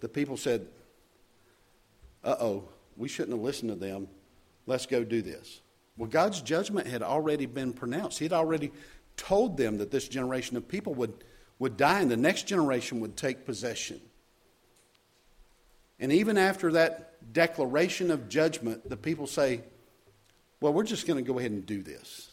the 0.01 0.07
people 0.09 0.37
said, 0.37 0.67
uh 2.23 2.35
oh, 2.39 2.69
we 2.95 3.07
shouldn't 3.07 3.35
have 3.35 3.43
listened 3.43 3.71
to 3.71 3.75
them. 3.75 4.07
Let's 4.65 4.85
go 4.85 5.03
do 5.03 5.21
this. 5.21 5.61
Well, 5.97 6.09
God's 6.09 6.41
judgment 6.41 6.87
had 6.87 7.01
already 7.01 7.45
been 7.45 7.73
pronounced. 7.73 8.19
He 8.19 8.25
had 8.25 8.33
already 8.33 8.71
told 9.17 9.57
them 9.57 9.77
that 9.77 9.91
this 9.91 10.07
generation 10.07 10.57
of 10.57 10.67
people 10.67 10.93
would, 10.95 11.23
would 11.59 11.77
die 11.77 12.01
and 12.01 12.11
the 12.11 12.17
next 12.17 12.47
generation 12.47 12.99
would 12.99 13.15
take 13.15 13.45
possession. 13.45 14.01
And 15.99 16.11
even 16.11 16.37
after 16.37 16.73
that 16.73 17.33
declaration 17.33 18.11
of 18.11 18.27
judgment, 18.27 18.89
the 18.89 18.97
people 18.97 19.27
say, 19.27 19.61
well, 20.59 20.73
we're 20.73 20.83
just 20.83 21.07
going 21.07 21.23
to 21.23 21.31
go 21.31 21.39
ahead 21.39 21.51
and 21.51 21.65
do 21.65 21.81
this. 21.81 22.31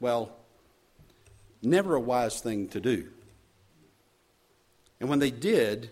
Well, 0.00 0.36
never 1.62 1.94
a 1.94 2.00
wise 2.00 2.40
thing 2.40 2.68
to 2.68 2.80
do. 2.80 3.08
And 5.00 5.08
when 5.08 5.18
they 5.18 5.30
did, 5.30 5.90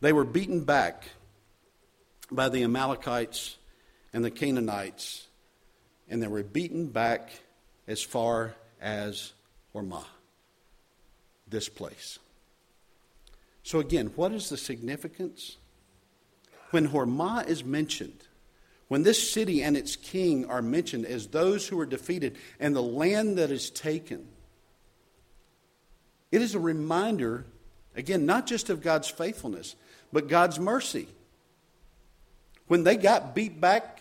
they 0.00 0.12
were 0.12 0.24
beaten 0.24 0.64
back 0.64 1.04
by 2.30 2.48
the 2.48 2.62
Amalekites 2.64 3.56
and 4.12 4.24
the 4.24 4.30
Canaanites, 4.30 5.26
and 6.08 6.22
they 6.22 6.28
were 6.28 6.42
beaten 6.42 6.86
back 6.86 7.30
as 7.86 8.02
far 8.02 8.54
as 8.80 9.32
Hormah, 9.76 10.04
this 11.46 11.68
place. 11.68 12.18
So, 13.62 13.78
again, 13.78 14.10
what 14.16 14.32
is 14.32 14.48
the 14.48 14.56
significance? 14.56 15.58
When 16.70 16.88
Hormah 16.88 17.46
is 17.46 17.62
mentioned, 17.62 18.26
when 18.88 19.02
this 19.02 19.30
city 19.32 19.62
and 19.62 19.76
its 19.76 19.94
king 19.94 20.46
are 20.46 20.62
mentioned 20.62 21.04
as 21.04 21.26
those 21.26 21.68
who 21.68 21.78
are 21.78 21.86
defeated 21.86 22.36
and 22.58 22.74
the 22.74 22.82
land 22.82 23.36
that 23.36 23.50
is 23.50 23.68
taken, 23.68 24.26
it 26.32 26.40
is 26.40 26.54
a 26.54 26.60
reminder, 26.60 27.44
again, 27.94 28.24
not 28.24 28.46
just 28.46 28.70
of 28.70 28.80
God's 28.82 29.08
faithfulness, 29.08 29.76
but 30.10 30.28
God's 30.28 30.58
mercy. 30.58 31.06
When 32.66 32.82
they 32.82 32.96
got 32.96 33.34
beat 33.34 33.60
back 33.60 34.00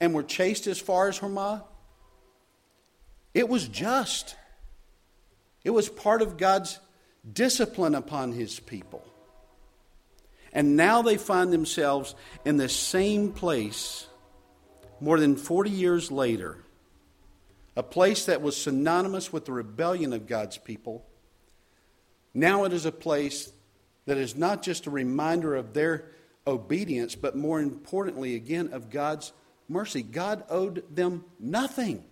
and 0.00 0.14
were 0.14 0.22
chased 0.22 0.66
as 0.66 0.80
far 0.80 1.08
as 1.08 1.18
Hormah, 1.18 1.64
it 3.34 3.48
was 3.48 3.68
just. 3.68 4.34
It 5.68 5.74
was 5.74 5.90
part 5.90 6.22
of 6.22 6.38
God's 6.38 6.80
discipline 7.30 7.94
upon 7.94 8.32
his 8.32 8.58
people. 8.58 9.04
And 10.50 10.78
now 10.78 11.02
they 11.02 11.18
find 11.18 11.52
themselves 11.52 12.14
in 12.46 12.56
the 12.56 12.70
same 12.70 13.32
place 13.32 14.06
more 14.98 15.20
than 15.20 15.36
40 15.36 15.68
years 15.68 16.10
later. 16.10 16.56
A 17.76 17.82
place 17.82 18.24
that 18.24 18.40
was 18.40 18.56
synonymous 18.56 19.30
with 19.30 19.44
the 19.44 19.52
rebellion 19.52 20.14
of 20.14 20.26
God's 20.26 20.56
people. 20.56 21.04
Now 22.32 22.64
it 22.64 22.72
is 22.72 22.86
a 22.86 22.90
place 22.90 23.52
that 24.06 24.16
is 24.16 24.36
not 24.36 24.62
just 24.62 24.86
a 24.86 24.90
reminder 24.90 25.54
of 25.54 25.74
their 25.74 26.06
obedience, 26.46 27.14
but 27.14 27.36
more 27.36 27.60
importantly, 27.60 28.36
again, 28.36 28.70
of 28.72 28.88
God's 28.88 29.34
mercy. 29.68 30.00
God 30.00 30.44
owed 30.48 30.82
them 30.96 31.26
nothing. 31.38 32.04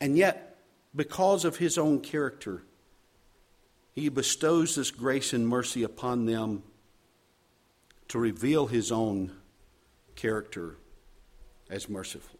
And 0.00 0.16
yet, 0.16 0.53
because 0.94 1.44
of 1.44 1.56
his 1.56 1.78
own 1.78 2.00
character, 2.00 2.62
he 3.94 4.08
bestows 4.08 4.74
this 4.74 4.90
grace 4.90 5.32
and 5.32 5.46
mercy 5.46 5.82
upon 5.82 6.26
them 6.26 6.62
to 8.08 8.18
reveal 8.18 8.66
his 8.66 8.92
own 8.92 9.32
character 10.14 10.76
as 11.70 11.88
merciful. 11.88 12.38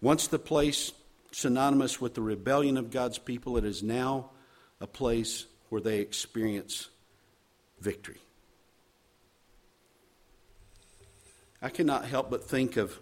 Once 0.00 0.26
the 0.26 0.38
place 0.38 0.92
synonymous 1.32 2.00
with 2.00 2.14
the 2.14 2.22
rebellion 2.22 2.76
of 2.76 2.90
God's 2.90 3.18
people, 3.18 3.56
it 3.56 3.64
is 3.64 3.82
now 3.82 4.30
a 4.80 4.86
place 4.86 5.46
where 5.68 5.80
they 5.80 6.00
experience 6.00 6.88
victory. 7.80 8.18
I 11.62 11.68
cannot 11.68 12.06
help 12.06 12.30
but 12.30 12.44
think 12.44 12.76
of 12.76 12.98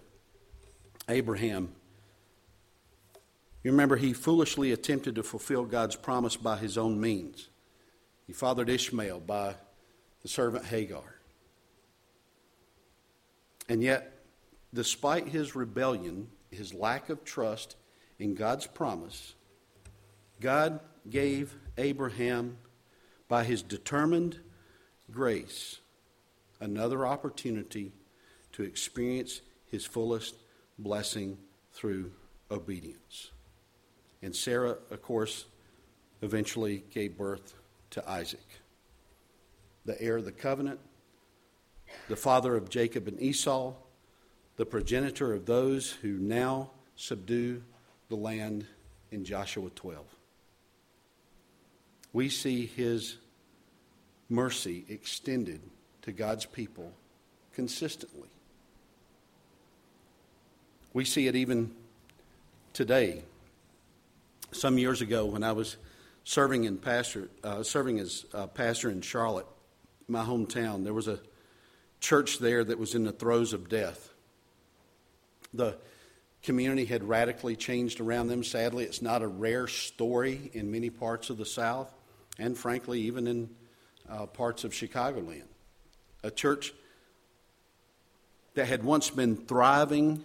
Abraham. 1.09 1.71
You 3.69 3.73
remember, 3.73 3.97
he 3.97 4.15
foolishly 4.15 4.73
attempted 4.73 5.17
to 5.17 5.23
fulfill 5.23 5.67
God's 5.67 5.95
promise 5.95 6.37
by 6.37 6.57
his 6.57 6.79
own 6.79 6.99
means. 6.99 7.51
He 8.27 8.33
fathered 8.33 8.71
Ishmael 8.71 9.21
by 9.21 9.57
the 10.23 10.29
servant 10.29 10.65
Hagar. 10.65 11.17
And 13.69 13.83
yet, 13.83 14.25
despite 14.73 15.29
his 15.29 15.55
rebellion, 15.55 16.29
his 16.51 16.73
lack 16.73 17.11
of 17.11 17.25
trust 17.25 17.77
in 18.19 18.35
God's 18.35 18.67
promise, 18.67 19.35
God 20.41 20.81
gave 21.11 21.55
Abraham, 21.77 22.57
by 23.29 23.45
his 23.45 23.61
determined 23.61 24.41
grace, 25.11 25.81
another 26.59 27.07
opportunity 27.07 27.93
to 28.53 28.63
experience 28.63 29.43
his 29.71 29.85
fullest 29.85 30.37
blessing 30.79 31.37
through 31.75 32.13
obedience. 32.51 33.31
And 34.23 34.35
Sarah, 34.35 34.77
of 34.91 35.03
course, 35.03 35.45
eventually 36.23 36.85
gave 36.91 37.17
birth 37.17 37.55
to 37.91 38.09
Isaac, 38.09 38.47
the 39.85 40.01
heir 40.01 40.17
of 40.17 40.25
the 40.25 40.33
covenant, 40.33 40.81
the 42.09 42.17
father 42.17 42.57
of 42.57 42.69
Jacob 42.69 43.09
and 43.09 43.21
Esau, 43.21 43.75
the 44.57 44.67
progenitor 44.67 45.33
of 45.33 45.47
those 45.47 45.93
who 45.93 46.19
now 46.19 46.71
subdue 46.97 47.63
the 48.09 48.17
land 48.17 48.67
in 49.11 49.25
Joshua 49.25 49.71
12. 49.71 50.05
We 52.13 52.29
see 52.29 52.67
his 52.67 53.17
mercy 54.29 54.85
extended 54.89 55.61
to 56.03 56.13
God's 56.13 56.45
people 56.45 56.93
consistently. 57.55 58.29
We 60.93 61.05
see 61.05 61.27
it 61.27 61.37
even 61.37 61.71
today. 62.73 63.23
Some 64.53 64.79
years 64.79 65.03
ago, 65.03 65.27
when 65.27 65.43
I 65.43 65.53
was 65.53 65.77
serving 66.25 66.65
in 66.65 66.79
pastor, 66.79 67.29
uh, 67.45 67.63
serving 67.63 67.99
as 67.99 68.25
pastor 68.55 68.91
in 68.91 69.03
Charlotte, 69.03 69.47
my 70.09 70.25
hometown, 70.25 70.85
there 70.85 70.95
was 70.95 71.09
a 71.09 71.21
church 72.01 72.39
there 72.39 72.65
that 72.65 72.79
was 72.79 72.95
in 72.95 73.05
the 73.05 73.13
throes 73.13 73.53
of 73.53 73.69
death. 73.69 74.13
The 75.53 75.77
community 76.43 76.85
had 76.85 77.05
radically 77.05 77.57
changed 77.57 78.01
around 78.01 78.29
them. 78.29 78.43
Sadly, 78.45 78.85
it's 78.85 79.03
not 79.03 79.23
a 79.23 79.29
rare 79.29 79.67
story 79.67 80.51
in 80.55 80.71
many 80.71 80.91
parts 80.91 81.31
of 81.31 81.37
the 81.37 81.47
South, 81.47 81.93
and 82.39 82.57
frankly, 82.57 83.03
even 83.03 83.27
in 83.27 83.51
uh, 84.09 84.27
parts 84.27 84.65
of 84.65 84.73
Chicagoland. 84.73 85.45
A 86.23 86.31
church 86.31 86.73
that 88.55 88.67
had 88.67 88.83
once 88.83 89.11
been 89.11 89.37
thriving 89.37 90.25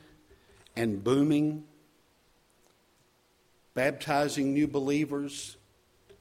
and 0.75 1.03
booming, 1.03 1.65
baptizing 3.73 4.53
new 4.53 4.67
believers, 4.67 5.57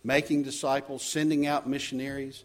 making 0.04 0.42
disciples, 0.42 1.02
sending 1.02 1.46
out 1.46 1.68
missionaries, 1.68 2.44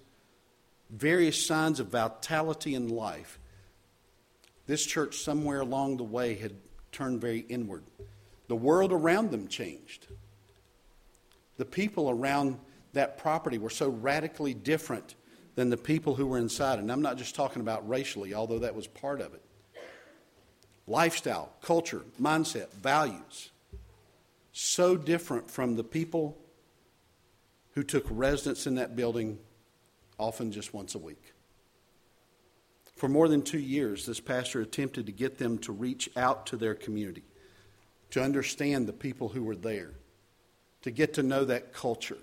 various 0.90 1.46
signs 1.46 1.80
of 1.80 1.88
vitality 1.88 2.76
in 2.76 2.90
life. 2.90 3.40
This 4.66 4.86
church, 4.86 5.18
somewhere 5.18 5.62
along 5.62 5.98
the 5.98 6.04
way, 6.04 6.36
had 6.36 6.54
turned 6.92 7.22
very 7.22 7.40
inward. 7.40 7.84
The 8.48 8.56
world 8.56 8.92
around 8.92 9.32
them 9.32 9.48
changed. 9.48 10.08
The 11.58 11.66
people 11.66 12.10
around 12.10 12.60
that 12.94 13.18
property 13.18 13.58
were 13.58 13.70
so 13.70 13.90
radically 13.90 14.54
different 14.54 15.16
than 15.56 15.70
the 15.70 15.78
people 15.78 16.16
who 16.16 16.28
were 16.28 16.38
inside. 16.38 16.80
And 16.80 16.92
I'm 16.92 17.02
not 17.02 17.18
just 17.18 17.36
talking 17.36 17.62
about 17.62 17.88
racially, 17.88 18.34
although 18.34 18.60
that 18.60 18.76
was 18.76 18.88
part 18.88 19.22
of 19.22 19.34
it 19.34 19.42
lifestyle, 20.88 21.52
culture, 21.62 22.04
mindset, 22.22 22.72
values. 22.72 23.52
So 24.60 24.98
different 24.98 25.52
from 25.52 25.76
the 25.76 25.84
people 25.84 26.36
who 27.76 27.84
took 27.84 28.08
residence 28.10 28.66
in 28.66 28.74
that 28.76 28.96
building 28.96 29.38
often 30.18 30.52
just 30.52 30.74
once 30.74 30.96
a 30.96 30.98
week. 30.98 31.34
For 32.96 33.08
more 33.08 33.28
than 33.28 33.44
two 33.44 33.60
years, 33.60 34.08
this 34.08 34.20
pastor 34.20 34.62
attempted 34.62 35.06
to 35.06 35.12
get 35.12 35.38
them 35.38 35.60
to 35.60 35.72
reach 35.72 36.10
out 36.18 36.48
to 36.48 36.58
their 36.58 36.74
community, 36.74 37.22
to 38.10 38.24
understand 38.24 38.88
the 38.88 38.94
people 38.94 39.30
who 39.30 39.44
were 39.44 39.56
there, 39.56 39.92
to 40.82 40.90
get 40.90 41.14
to 41.14 41.22
know 41.22 41.46
that 41.46 41.72
culture, 41.72 42.18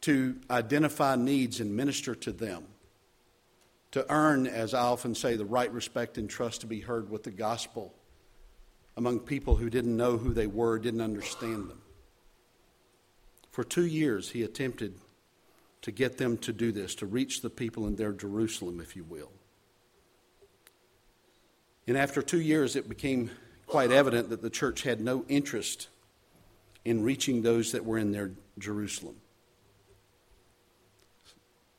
to 0.00 0.36
identify 0.50 1.16
needs 1.16 1.60
and 1.60 1.76
minister 1.76 2.14
to 2.14 2.32
them 2.32 2.64
to 3.90 4.10
earn, 4.10 4.46
as 4.46 4.72
I 4.72 4.82
often 4.82 5.14
say, 5.14 5.36
the 5.36 5.44
right 5.44 5.70
respect 5.70 6.16
and 6.16 6.30
trust 6.30 6.62
to 6.62 6.66
be 6.66 6.80
heard 6.80 7.10
with 7.10 7.24
the 7.24 7.30
gospel 7.30 7.94
among 8.98 9.20
people 9.20 9.54
who 9.54 9.70
didn't 9.70 9.96
know 9.96 10.16
who 10.16 10.34
they 10.34 10.48
were, 10.48 10.76
didn't 10.76 11.00
understand 11.00 11.70
them. 11.70 11.80
For 13.52 13.62
two 13.62 13.86
years, 13.86 14.30
he 14.30 14.42
attempted 14.42 14.92
to 15.82 15.92
get 15.92 16.18
them 16.18 16.36
to 16.38 16.52
do 16.52 16.72
this, 16.72 16.96
to 16.96 17.06
reach 17.06 17.40
the 17.40 17.48
people 17.48 17.86
in 17.86 17.94
their 17.94 18.10
Jerusalem, 18.10 18.80
if 18.80 18.96
you 18.96 19.04
will. 19.04 19.30
And 21.86 21.96
after 21.96 22.22
two 22.22 22.40
years, 22.40 22.74
it 22.74 22.88
became 22.88 23.30
quite 23.68 23.92
evident 23.92 24.30
that 24.30 24.42
the 24.42 24.50
church 24.50 24.82
had 24.82 25.00
no 25.00 25.24
interest 25.28 25.86
in 26.84 27.04
reaching 27.04 27.42
those 27.42 27.70
that 27.72 27.84
were 27.84 27.98
in 27.98 28.10
their 28.10 28.32
Jerusalem. 28.58 29.14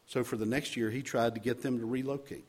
So 0.07 0.23
for 0.23 0.37
the 0.37 0.45
next 0.45 0.77
year, 0.77 0.89
he 0.89 1.01
tried 1.01 1.35
to 1.35 1.41
get 1.41 1.63
them 1.63 1.79
to 1.79 1.85
relocate. 1.85 2.45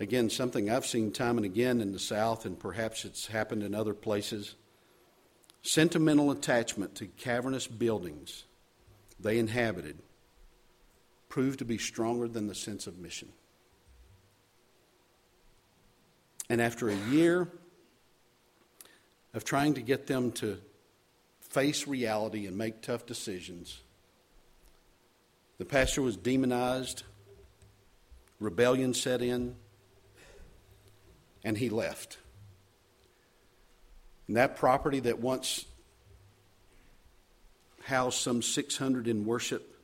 Again, 0.00 0.30
something 0.30 0.70
I've 0.70 0.86
seen 0.86 1.10
time 1.12 1.38
and 1.38 1.44
again 1.44 1.80
in 1.80 1.92
the 1.92 1.98
South, 1.98 2.46
and 2.46 2.58
perhaps 2.58 3.04
it's 3.04 3.26
happened 3.26 3.64
in 3.64 3.74
other 3.74 3.94
places. 3.94 4.54
Sentimental 5.62 6.30
attachment 6.30 6.94
to 6.96 7.06
cavernous 7.06 7.66
buildings 7.66 8.44
they 9.18 9.38
inhabited 9.38 9.98
proved 11.28 11.58
to 11.58 11.64
be 11.64 11.78
stronger 11.78 12.28
than 12.28 12.46
the 12.46 12.54
sense 12.54 12.86
of 12.86 12.98
mission. 12.98 13.28
And 16.48 16.62
after 16.62 16.88
a 16.88 16.96
year 17.10 17.48
of 19.34 19.44
trying 19.44 19.74
to 19.74 19.82
get 19.82 20.06
them 20.06 20.32
to 20.32 20.58
face 21.40 21.86
reality 21.86 22.46
and 22.46 22.56
make 22.56 22.80
tough 22.80 23.04
decisions, 23.04 23.82
the 25.58 25.64
pastor 25.64 26.00
was 26.00 26.16
demonized, 26.16 27.02
rebellion 28.40 28.94
set 28.94 29.20
in, 29.20 29.56
and 31.48 31.56
he 31.56 31.70
left. 31.70 32.18
And 34.26 34.36
that 34.36 34.58
property 34.58 35.00
that 35.00 35.18
once 35.18 35.64
housed 37.84 38.18
some 38.18 38.42
600 38.42 39.08
in 39.08 39.24
worship, 39.24 39.74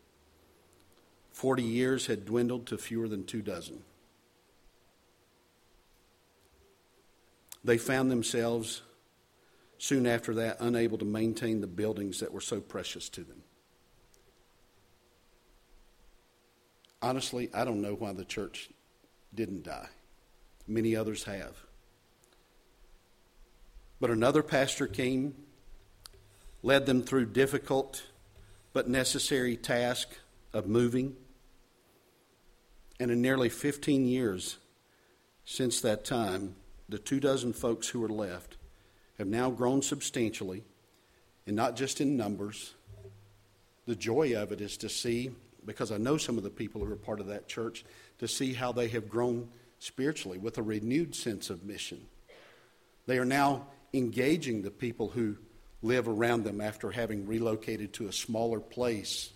40 1.32 1.62
years 1.62 2.06
had 2.06 2.26
dwindled 2.26 2.66
to 2.66 2.76
fewer 2.76 3.08
than 3.08 3.24
two 3.24 3.40
dozen. 3.40 3.82
They 7.64 7.78
found 7.78 8.10
themselves 8.10 8.82
soon 9.78 10.06
after 10.06 10.34
that 10.34 10.58
unable 10.60 10.98
to 10.98 11.06
maintain 11.06 11.62
the 11.62 11.66
buildings 11.66 12.20
that 12.20 12.30
were 12.30 12.42
so 12.42 12.60
precious 12.60 13.08
to 13.08 13.22
them. 13.22 13.42
Honestly, 17.00 17.48
I 17.54 17.64
don't 17.64 17.80
know 17.80 17.94
why 17.94 18.12
the 18.12 18.26
church 18.26 18.68
didn't 19.34 19.62
die. 19.62 19.88
Many 20.66 20.96
others 20.96 21.24
have. 21.24 21.56
But 24.00 24.10
another 24.10 24.42
pastor 24.42 24.86
came, 24.86 25.34
led 26.62 26.86
them 26.86 27.02
through 27.02 27.26
difficult 27.26 28.04
but 28.72 28.88
necessary 28.88 29.56
task 29.56 30.08
of 30.52 30.66
moving. 30.66 31.16
And 32.98 33.10
in 33.10 33.22
nearly 33.22 33.48
15 33.48 34.06
years 34.06 34.58
since 35.44 35.80
that 35.80 36.04
time, 36.04 36.56
the 36.88 36.98
two 36.98 37.20
dozen 37.20 37.52
folks 37.52 37.88
who 37.88 38.04
are 38.04 38.08
left 38.08 38.56
have 39.18 39.26
now 39.26 39.50
grown 39.50 39.80
substantially, 39.80 40.64
and 41.46 41.54
not 41.54 41.76
just 41.76 42.00
in 42.00 42.16
numbers. 42.16 42.74
The 43.86 43.94
joy 43.94 44.34
of 44.34 44.52
it 44.52 44.60
is 44.60 44.76
to 44.78 44.88
see, 44.88 45.30
because 45.64 45.92
I 45.92 45.98
know 45.98 46.16
some 46.16 46.36
of 46.36 46.44
the 46.44 46.50
people 46.50 46.84
who 46.84 46.92
are 46.92 46.96
part 46.96 47.20
of 47.20 47.26
that 47.26 47.48
church, 47.48 47.84
to 48.18 48.28
see 48.28 48.52
how 48.54 48.72
they 48.72 48.88
have 48.88 49.08
grown 49.08 49.48
spiritually 49.84 50.38
with 50.38 50.56
a 50.56 50.62
renewed 50.62 51.14
sense 51.14 51.50
of 51.50 51.62
mission. 51.62 52.06
They 53.06 53.18
are 53.18 53.26
now 53.26 53.66
engaging 53.92 54.62
the 54.62 54.70
people 54.70 55.08
who 55.08 55.36
live 55.82 56.08
around 56.08 56.44
them 56.44 56.62
after 56.62 56.90
having 56.90 57.26
relocated 57.26 57.92
to 57.92 58.08
a 58.08 58.12
smaller 58.12 58.60
place. 58.60 59.30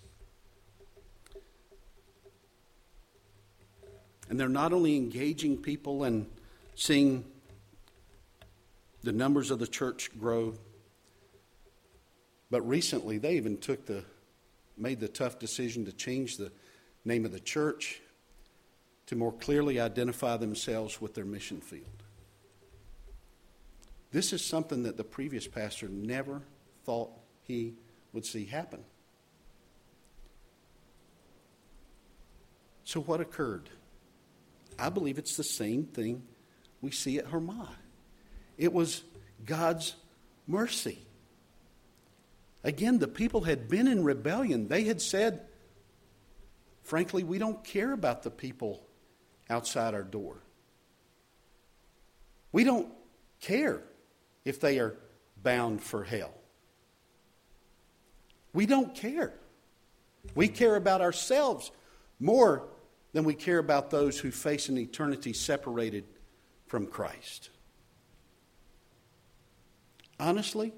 And 4.31 4.41
they're 4.41 4.49
not 4.49 4.73
only 4.73 4.97
engaging 4.97 5.59
people 5.59 6.05
and 6.05 6.27
seeing 6.75 7.25
the 9.03 9.13
numbers 9.13 9.51
of 9.51 9.59
the 9.59 9.67
church 9.67 10.11
grow, 10.19 10.55
but 12.51 12.67
recently 12.67 13.19
they 13.19 13.35
even 13.35 13.59
took 13.59 13.85
the 13.85 14.03
made 14.79 15.01
the 15.01 15.09
tough 15.09 15.39
decision 15.39 15.85
to 15.85 15.93
change 15.93 16.37
the 16.39 16.53
name 17.05 17.27
of 17.27 17.33
the 17.33 17.41
church 17.41 18.01
to 19.09 19.17
more 19.17 19.33
clearly 19.33 19.81
identify 19.81 20.37
themselves 20.37 21.01
with 21.01 21.15
their 21.15 21.25
mission 21.25 21.63
field. 21.63 22.03
This 24.13 24.35
is 24.35 24.45
something 24.45 24.83
that 24.83 24.99
the 24.99 25.05
previous 25.05 25.47
pastor 25.47 25.89
never 25.89 26.43
thought 26.85 27.11
he 27.43 27.75
would 28.13 28.27
see 28.27 28.45
happen. 28.45 28.85
So, 32.85 33.01
what 33.01 33.21
occurred? 33.21 33.71
I 34.79 34.91
believe 34.91 35.19
it's 35.19 35.37
the 35.37 35.45
same 35.45 35.85
thing 35.85 36.23
we 36.83 36.91
see 36.91 37.19
at 37.19 37.31
Hormah. 37.31 37.69
It 38.59 38.75
was 38.75 39.03
God's 39.47 39.95
mercy. 40.47 40.99
Again, 42.63 42.99
the 42.99 43.09
people 43.09 43.43
had 43.43 43.69
been 43.69 43.89
in 43.89 44.05
rebellion. 44.05 44.69
They 44.69 44.85
had 44.85 45.01
said, 45.01 45.47
frankly, 46.83 47.25
we 47.25 47.39
don't 47.39 47.65
care 47.65 47.93
about 47.93 48.23
the 48.23 48.31
people 48.31 48.83
outside 49.51 49.95
our 49.95 50.03
door. 50.03 50.37
We 52.53 52.65
don't 52.65 52.89
care 53.41 53.83
if 54.45 54.61
they 54.61 54.79
are 54.79 54.97
bound 55.43 55.83
for 55.83 56.05
hell. 56.05 56.35
We 58.53 58.67
don't 58.67 58.95
care. 58.95 59.35
We 60.35 60.49
care 60.49 60.77
about 60.77 61.01
ourselves 61.01 61.71
more 62.19 62.65
than 63.13 63.25
we 63.25 63.35
care 63.35 63.59
about 63.59 63.91
those 63.91 64.19
who 64.19 64.31
face 64.31 64.69
an 64.69 64.79
eternity 64.79 65.33
separated 65.33 66.05
from 66.67 66.87
Christ. 66.87 67.51
Honestly, 70.21 70.73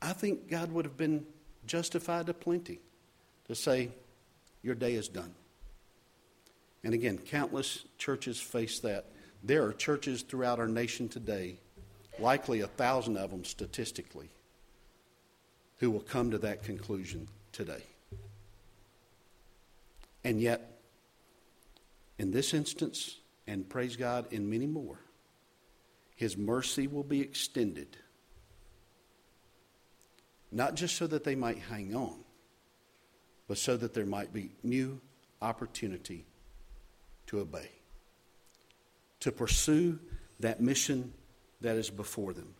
I 0.00 0.12
think 0.12 0.48
God 0.48 0.70
would 0.72 0.84
have 0.84 0.96
been 0.96 1.26
justified 1.66 2.26
to 2.26 2.34
plenty 2.34 2.80
to 3.46 3.54
say, 3.54 3.90
Your 4.62 4.74
day 4.74 4.94
is 4.94 5.08
done. 5.08 5.34
And 6.84 6.94
again, 6.94 7.18
countless 7.18 7.84
churches 7.98 8.40
face 8.40 8.80
that. 8.80 9.06
There 9.42 9.64
are 9.64 9.72
churches 9.72 10.22
throughout 10.22 10.58
our 10.58 10.68
nation 10.68 11.08
today, 11.08 11.58
likely 12.18 12.60
a 12.60 12.66
thousand 12.66 13.16
of 13.16 13.30
them 13.30 13.44
statistically, 13.44 14.30
who 15.78 15.90
will 15.90 16.00
come 16.00 16.30
to 16.30 16.38
that 16.38 16.64
conclusion 16.64 17.28
today. 17.52 17.82
And 20.24 20.40
yet, 20.40 20.80
in 22.18 22.32
this 22.32 22.52
instance, 22.52 23.16
and 23.46 23.68
praise 23.68 23.96
God, 23.96 24.26
in 24.32 24.50
many 24.50 24.66
more, 24.66 24.98
His 26.16 26.36
mercy 26.36 26.86
will 26.86 27.04
be 27.04 27.20
extended. 27.20 27.96
Not 30.50 30.74
just 30.74 30.96
so 30.96 31.06
that 31.06 31.24
they 31.24 31.34
might 31.34 31.58
hang 31.58 31.94
on, 31.94 32.18
but 33.46 33.58
so 33.58 33.76
that 33.76 33.94
there 33.94 34.06
might 34.06 34.32
be 34.32 34.50
new 34.62 35.00
opportunity 35.40 36.26
to 37.28 37.40
obey, 37.40 37.70
to 39.20 39.32
pursue 39.32 39.98
that 40.40 40.60
mission 40.60 41.12
that 41.60 41.76
is 41.76 41.90
before 41.90 42.32
them, 42.32 42.54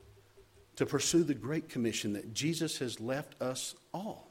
to 0.76 0.86
pursue 0.86 1.24
the 1.24 1.34
great 1.34 1.68
commission 1.68 2.12
that 2.12 2.32
Jesus 2.32 2.78
has 2.78 3.00
left 3.00 3.40
us 3.42 3.74
all. 3.92 4.30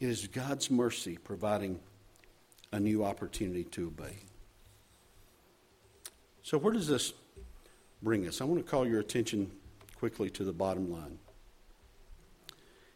It 0.00 0.08
is 0.08 0.26
God's 0.26 0.70
mercy 0.70 1.16
providing 1.16 1.80
a 2.72 2.80
new 2.80 3.04
opportunity 3.04 3.64
to 3.64 3.86
obey. 3.86 4.16
So, 6.42 6.58
where 6.58 6.72
does 6.72 6.88
this 6.88 7.12
bring 8.02 8.26
us? 8.26 8.40
I 8.40 8.44
want 8.44 8.64
to 8.64 8.70
call 8.70 8.86
your 8.86 9.00
attention 9.00 9.50
quickly 9.96 10.28
to 10.30 10.44
the 10.44 10.52
bottom 10.52 10.92
line. 10.92 11.18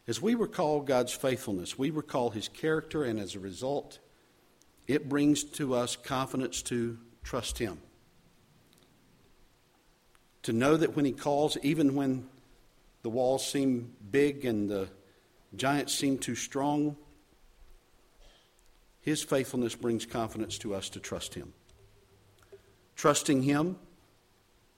As 0.07 0.21
we 0.21 0.35
recall 0.35 0.81
God's 0.81 1.13
faithfulness, 1.13 1.77
we 1.77 1.89
recall 1.89 2.29
his 2.29 2.47
character, 2.47 3.03
and 3.03 3.19
as 3.19 3.35
a 3.35 3.39
result, 3.39 3.99
it 4.89 5.07
brings 5.07 5.43
to 5.43 5.75
us 5.75 5.95
confidence 5.95 6.63
to 6.63 6.97
trust 7.23 7.59
Him. 7.59 7.79
To 10.41 10.51
know 10.51 10.75
that 10.77 10.95
when 10.95 11.05
He 11.05 11.11
calls, 11.11 11.59
even 11.61 11.93
when 11.93 12.27
the 13.03 13.09
walls 13.09 13.47
seem 13.47 13.93
big 14.09 14.45
and 14.45 14.67
the 14.67 14.89
giants 15.55 15.93
seem 15.93 16.17
too 16.17 16.33
strong, 16.33 16.97
His 18.99 19.21
faithfulness 19.21 19.75
brings 19.75 20.07
confidence 20.07 20.57
to 20.57 20.73
us 20.73 20.89
to 20.89 20.99
trust 20.99 21.35
Him. 21.35 21.53
Trusting 22.95 23.43
Him 23.43 23.77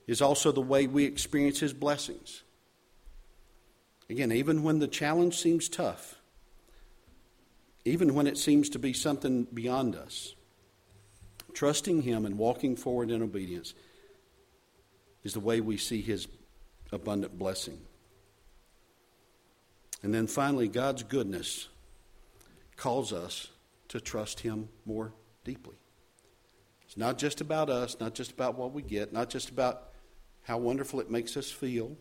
is 0.06 0.20
also 0.20 0.52
the 0.52 0.60
way 0.60 0.86
we 0.86 1.06
experience 1.06 1.60
His 1.60 1.72
blessings. 1.72 2.42
Again, 4.10 4.30
even 4.30 4.62
when 4.62 4.78
the 4.78 4.88
challenge 4.88 5.38
seems 5.38 5.70
tough, 5.70 6.21
even 7.84 8.14
when 8.14 8.26
it 8.26 8.38
seems 8.38 8.68
to 8.70 8.78
be 8.78 8.92
something 8.92 9.44
beyond 9.44 9.96
us. 9.96 10.34
Trusting 11.52 12.02
Him 12.02 12.24
and 12.24 12.38
walking 12.38 12.76
forward 12.76 13.10
in 13.10 13.22
obedience 13.22 13.74
is 15.24 15.34
the 15.34 15.40
way 15.40 15.60
we 15.60 15.76
see 15.76 16.00
His 16.00 16.28
abundant 16.92 17.38
blessing. 17.38 17.80
And 20.02 20.12
then 20.12 20.26
finally, 20.26 20.68
God's 20.68 21.02
goodness 21.02 21.68
calls 22.76 23.12
us 23.12 23.48
to 23.88 24.00
trust 24.00 24.40
Him 24.40 24.68
more 24.84 25.12
deeply. 25.44 25.76
It's 26.86 26.96
not 26.96 27.18
just 27.18 27.40
about 27.40 27.70
us, 27.70 27.96
not 28.00 28.14
just 28.14 28.32
about 28.32 28.56
what 28.56 28.72
we 28.72 28.82
get, 28.82 29.12
not 29.12 29.30
just 29.30 29.50
about 29.50 29.90
how 30.42 30.58
wonderful 30.58 31.00
it 31.00 31.10
makes 31.10 31.36
us 31.36 31.50
feel, 31.50 31.96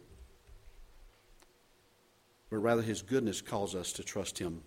but 2.50 2.58
rather 2.58 2.82
His 2.82 3.02
goodness 3.02 3.42
calls 3.42 3.76
us 3.76 3.94
to 3.94 4.04
trust 4.04 4.40
Him 4.40 4.62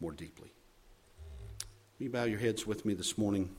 more 0.00 0.12
deeply. 0.12 0.50
Will 1.98 2.04
you 2.04 2.10
bow 2.10 2.24
your 2.24 2.38
heads 2.38 2.66
with 2.66 2.84
me 2.84 2.94
this 2.94 3.16
morning? 3.16 3.50